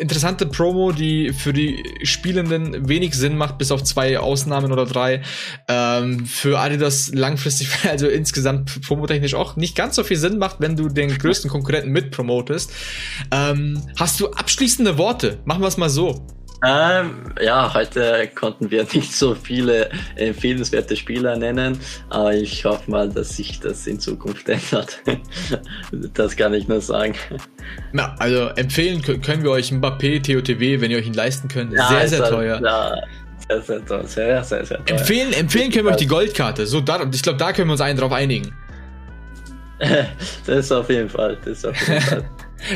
interessante 0.00 0.46
Promo, 0.46 0.92
die 0.92 1.32
für 1.32 1.52
die 1.52 1.84
Spielenden 2.02 2.88
wenig 2.88 3.14
Sinn 3.14 3.36
macht, 3.36 3.58
bis 3.58 3.70
auf 3.70 3.84
zwei 3.84 4.18
Ausnahmen 4.18 4.72
oder 4.72 4.86
drei. 4.86 5.22
Ähm, 5.68 6.26
für 6.26 6.58
Adidas 6.58 7.12
langfristig, 7.14 7.68
also 7.88 8.08
insgesamt 8.08 8.80
promotechnisch 8.82 9.34
auch 9.34 9.56
nicht 9.56 9.76
ganz 9.76 9.96
so 9.96 10.02
viel 10.04 10.16
Sinn 10.16 10.38
macht, 10.38 10.56
wenn 10.60 10.76
du 10.76 10.88
den 10.88 11.16
größten 11.16 11.50
Konkurrenten 11.50 11.90
mitpromotest. 11.90 12.72
Ähm, 13.30 13.82
hast 13.96 14.18
du 14.20 14.30
abschließende 14.30 14.98
Worte? 14.98 15.38
Machen 15.44 15.62
wir 15.62 15.68
es 15.68 15.76
mal 15.76 15.90
so. 15.90 16.26
Ähm, 16.66 17.32
ja, 17.40 17.72
heute 17.72 18.28
konnten 18.34 18.70
wir 18.70 18.84
nicht 18.92 19.14
so 19.14 19.34
viele 19.34 19.88
empfehlenswerte 20.16 20.94
Spieler 20.94 21.36
nennen, 21.36 21.78
aber 22.10 22.34
ich 22.34 22.64
hoffe 22.64 22.90
mal, 22.90 23.08
dass 23.08 23.36
sich 23.36 23.60
das 23.60 23.86
in 23.86 23.98
Zukunft 23.98 24.48
ändert. 24.48 25.00
das 26.14 26.36
kann 26.36 26.52
ich 26.52 26.68
nur 26.68 26.80
sagen. 26.80 27.14
Na, 27.92 28.14
also 28.18 28.48
empfehlen 28.56 29.00
können 29.02 29.42
wir 29.42 29.50
euch 29.50 29.70
Mbappé, 29.70 30.22
TOTW, 30.22 30.80
wenn 30.80 30.90
ihr 30.90 30.98
euch 30.98 31.06
ihn 31.06 31.14
leisten 31.14 31.48
könnt. 31.48 31.72
Ja, 31.72 31.88
sehr, 31.88 32.08
sehr 32.08 32.24
teuer. 32.28 32.60
Ja. 32.62 32.94
Sehr, 33.48 33.62
sehr, 33.62 33.84
teuer. 33.84 34.04
sehr, 34.06 34.44
sehr, 34.44 34.64
sehr 34.64 34.84
teuer. 34.84 34.98
Empfehlen, 34.98 35.32
empfehlen 35.32 35.72
können 35.72 35.86
wir 35.86 35.92
euch 35.92 35.96
die 35.96 36.06
Goldkarte. 36.06 36.66
So, 36.66 36.80
da, 36.80 37.00
ich 37.10 37.22
glaube, 37.22 37.38
da 37.38 37.52
können 37.52 37.68
wir 37.68 37.72
uns 37.72 37.80
einen 37.80 37.98
drauf 37.98 38.12
einigen. 38.12 38.54
das 40.46 40.58
ist 40.58 40.72
auf 40.72 40.90
jeden 40.90 41.08
Fall. 41.08 41.38
Das 41.44 41.58
ist 41.58 41.66
auf 41.66 41.88
jeden 41.88 42.00
Fall. 42.02 42.24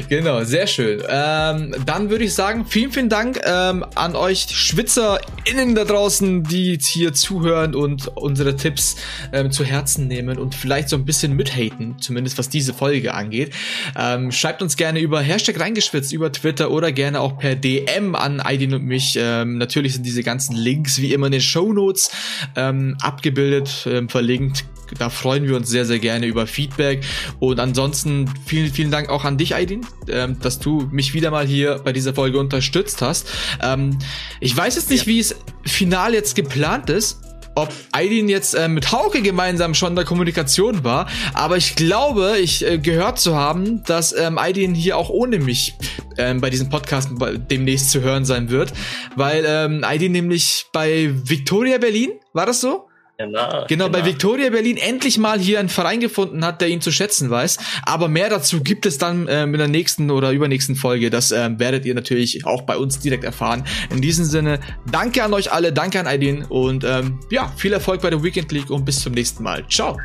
Genau, 0.08 0.42
sehr 0.44 0.66
schön. 0.66 1.02
Ähm, 1.08 1.74
dann 1.84 2.10
würde 2.10 2.24
ich 2.24 2.34
sagen, 2.34 2.66
vielen, 2.66 2.92
vielen 2.92 3.08
Dank 3.08 3.40
ähm, 3.44 3.84
an 3.94 4.16
euch 4.16 4.46
SchwitzerInnen 4.48 5.74
da 5.74 5.84
draußen, 5.84 6.42
die 6.44 6.78
hier 6.80 7.12
zuhören 7.12 7.74
und 7.74 8.08
unsere 8.16 8.56
Tipps 8.56 8.96
ähm, 9.32 9.50
zu 9.50 9.64
Herzen 9.64 10.08
nehmen 10.08 10.38
und 10.38 10.54
vielleicht 10.54 10.88
so 10.88 10.96
ein 10.96 11.04
bisschen 11.04 11.34
mithaten, 11.34 11.96
zumindest 12.00 12.38
was 12.38 12.48
diese 12.48 12.74
Folge 12.74 13.14
angeht. 13.14 13.54
Ähm, 13.96 14.32
schreibt 14.32 14.62
uns 14.62 14.76
gerne 14.76 15.00
über 15.00 15.20
Hashtag 15.20 15.60
reingeschwitzt, 15.60 16.12
über 16.12 16.32
Twitter 16.32 16.70
oder 16.70 16.92
gerne 16.92 17.20
auch 17.20 17.38
per 17.38 17.54
DM 17.54 18.14
an 18.14 18.40
Aidin 18.40 18.74
und 18.74 18.84
mich. 18.84 19.16
Ähm, 19.18 19.58
natürlich 19.58 19.94
sind 19.94 20.04
diese 20.04 20.22
ganzen 20.22 20.56
Links 20.56 21.00
wie 21.00 21.12
immer 21.12 21.26
in 21.26 21.32
den 21.32 21.40
Show 21.40 21.72
Notes 21.72 22.10
ähm, 22.56 22.96
abgebildet, 23.00 23.86
ähm, 23.88 24.08
verlinkt 24.08 24.64
da 24.98 25.10
freuen 25.10 25.46
wir 25.46 25.56
uns 25.56 25.68
sehr, 25.68 25.84
sehr 25.84 25.98
gerne 25.98 26.26
über 26.26 26.46
Feedback. 26.46 27.04
Und 27.40 27.60
ansonsten 27.60 28.30
vielen, 28.46 28.72
vielen 28.72 28.90
Dank 28.90 29.08
auch 29.08 29.24
an 29.24 29.38
dich, 29.38 29.54
Aidin, 29.54 29.86
ähm, 30.08 30.38
dass 30.40 30.58
du 30.58 30.88
mich 30.90 31.14
wieder 31.14 31.30
mal 31.30 31.46
hier 31.46 31.80
bei 31.84 31.92
dieser 31.92 32.14
Folge 32.14 32.38
unterstützt 32.38 33.02
hast. 33.02 33.28
Ähm, 33.62 33.98
ich 34.40 34.56
weiß 34.56 34.76
jetzt 34.76 34.90
nicht, 34.90 35.06
ja. 35.06 35.12
wie 35.12 35.18
es 35.20 35.36
final 35.64 36.14
jetzt 36.14 36.34
geplant 36.34 36.90
ist 36.90 37.20
ob 37.54 37.72
Aidin 37.92 38.28
jetzt 38.28 38.54
äh, 38.54 38.68
mit 38.68 38.90
Hauke 38.92 39.22
gemeinsam 39.22 39.74
schon 39.74 39.90
in 39.90 39.96
der 39.96 40.04
Kommunikation 40.04 40.84
war, 40.84 41.06
aber 41.34 41.56
ich 41.56 41.76
glaube, 41.76 42.36
ich 42.40 42.66
äh, 42.66 42.78
gehört 42.78 43.18
zu 43.18 43.36
haben, 43.36 43.84
dass 43.84 44.12
ähm, 44.12 44.38
Aidin 44.38 44.74
hier 44.74 44.96
auch 44.96 45.08
ohne 45.08 45.38
mich 45.38 45.74
ähm, 46.18 46.40
bei 46.40 46.50
diesem 46.50 46.68
Podcast 46.68 47.10
demnächst 47.50 47.90
zu 47.90 48.00
hören 48.00 48.24
sein 48.24 48.50
wird, 48.50 48.72
weil 49.16 49.44
ähm, 49.46 49.84
Aidin 49.84 50.12
nämlich 50.12 50.66
bei 50.72 51.10
Victoria 51.12 51.78
Berlin, 51.78 52.10
war 52.32 52.46
das 52.46 52.60
so? 52.60 52.88
Genau, 53.16 53.64
genau, 53.68 53.88
bei 53.88 54.00
genau. 54.00 54.10
Victoria 54.10 54.50
Berlin 54.50 54.76
endlich 54.76 55.18
mal 55.18 55.38
hier 55.38 55.60
einen 55.60 55.68
Verein 55.68 56.00
gefunden 56.00 56.44
hat, 56.44 56.60
der 56.60 56.68
ihn 56.68 56.80
zu 56.80 56.90
schätzen 56.90 57.30
weiß. 57.30 57.58
Aber 57.84 58.08
mehr 58.08 58.28
dazu 58.28 58.60
gibt 58.60 58.86
es 58.86 58.98
dann 58.98 59.28
ähm, 59.30 59.54
in 59.54 59.58
der 59.58 59.68
nächsten 59.68 60.10
oder 60.10 60.32
übernächsten 60.32 60.74
Folge. 60.74 61.10
Das 61.10 61.30
ähm, 61.30 61.60
werdet 61.60 61.84
ihr 61.84 61.94
natürlich 61.94 62.44
auch 62.44 62.62
bei 62.62 62.76
uns 62.76 62.98
direkt 62.98 63.22
erfahren. 63.22 63.64
In 63.90 64.00
diesem 64.00 64.24
Sinne, 64.24 64.58
danke 64.90 65.22
an 65.22 65.32
euch 65.32 65.52
alle, 65.52 65.72
danke 65.72 66.00
an 66.00 66.06
Aidin 66.08 66.44
und 66.44 66.82
ähm, 66.82 67.20
ja, 67.30 67.52
viel 67.56 67.72
Erfolg 67.72 68.02
bei 68.02 68.10
der 68.10 68.22
Weekend 68.22 68.50
League 68.50 68.70
und 68.70 68.84
bis 68.84 69.00
zum 69.00 69.12
nächsten 69.12 69.44
Mal. 69.44 69.64
Ciao. 69.68 69.96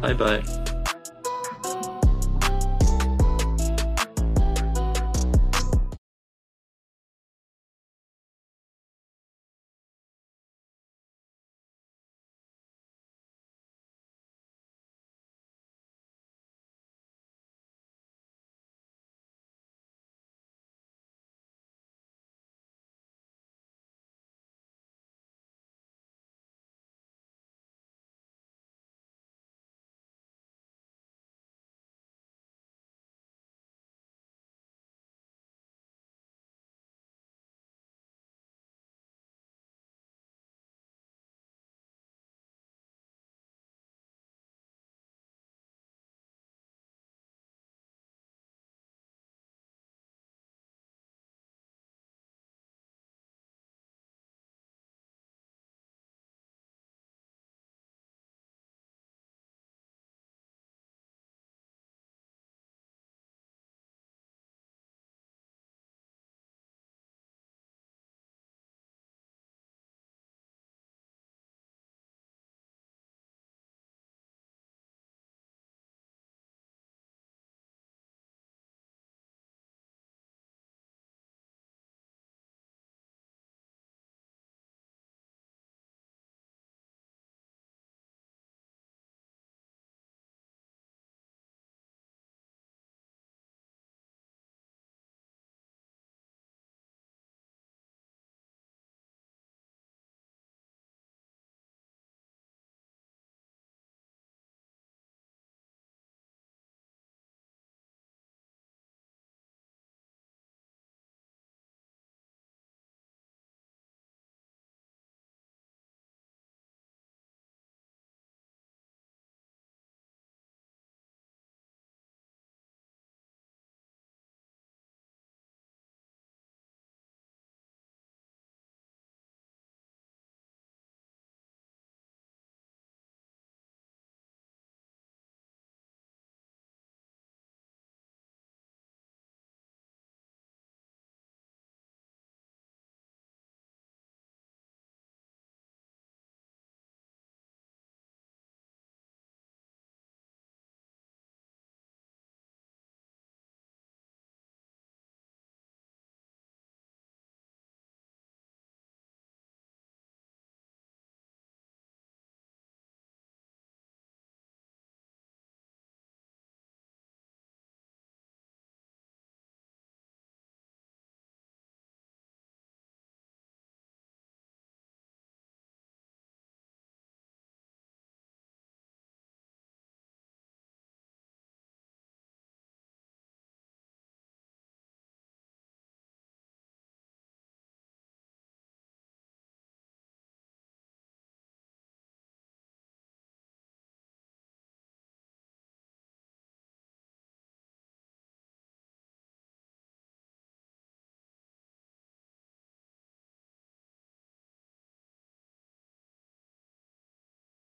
Bye, 0.00 0.14
bye. 0.14 0.40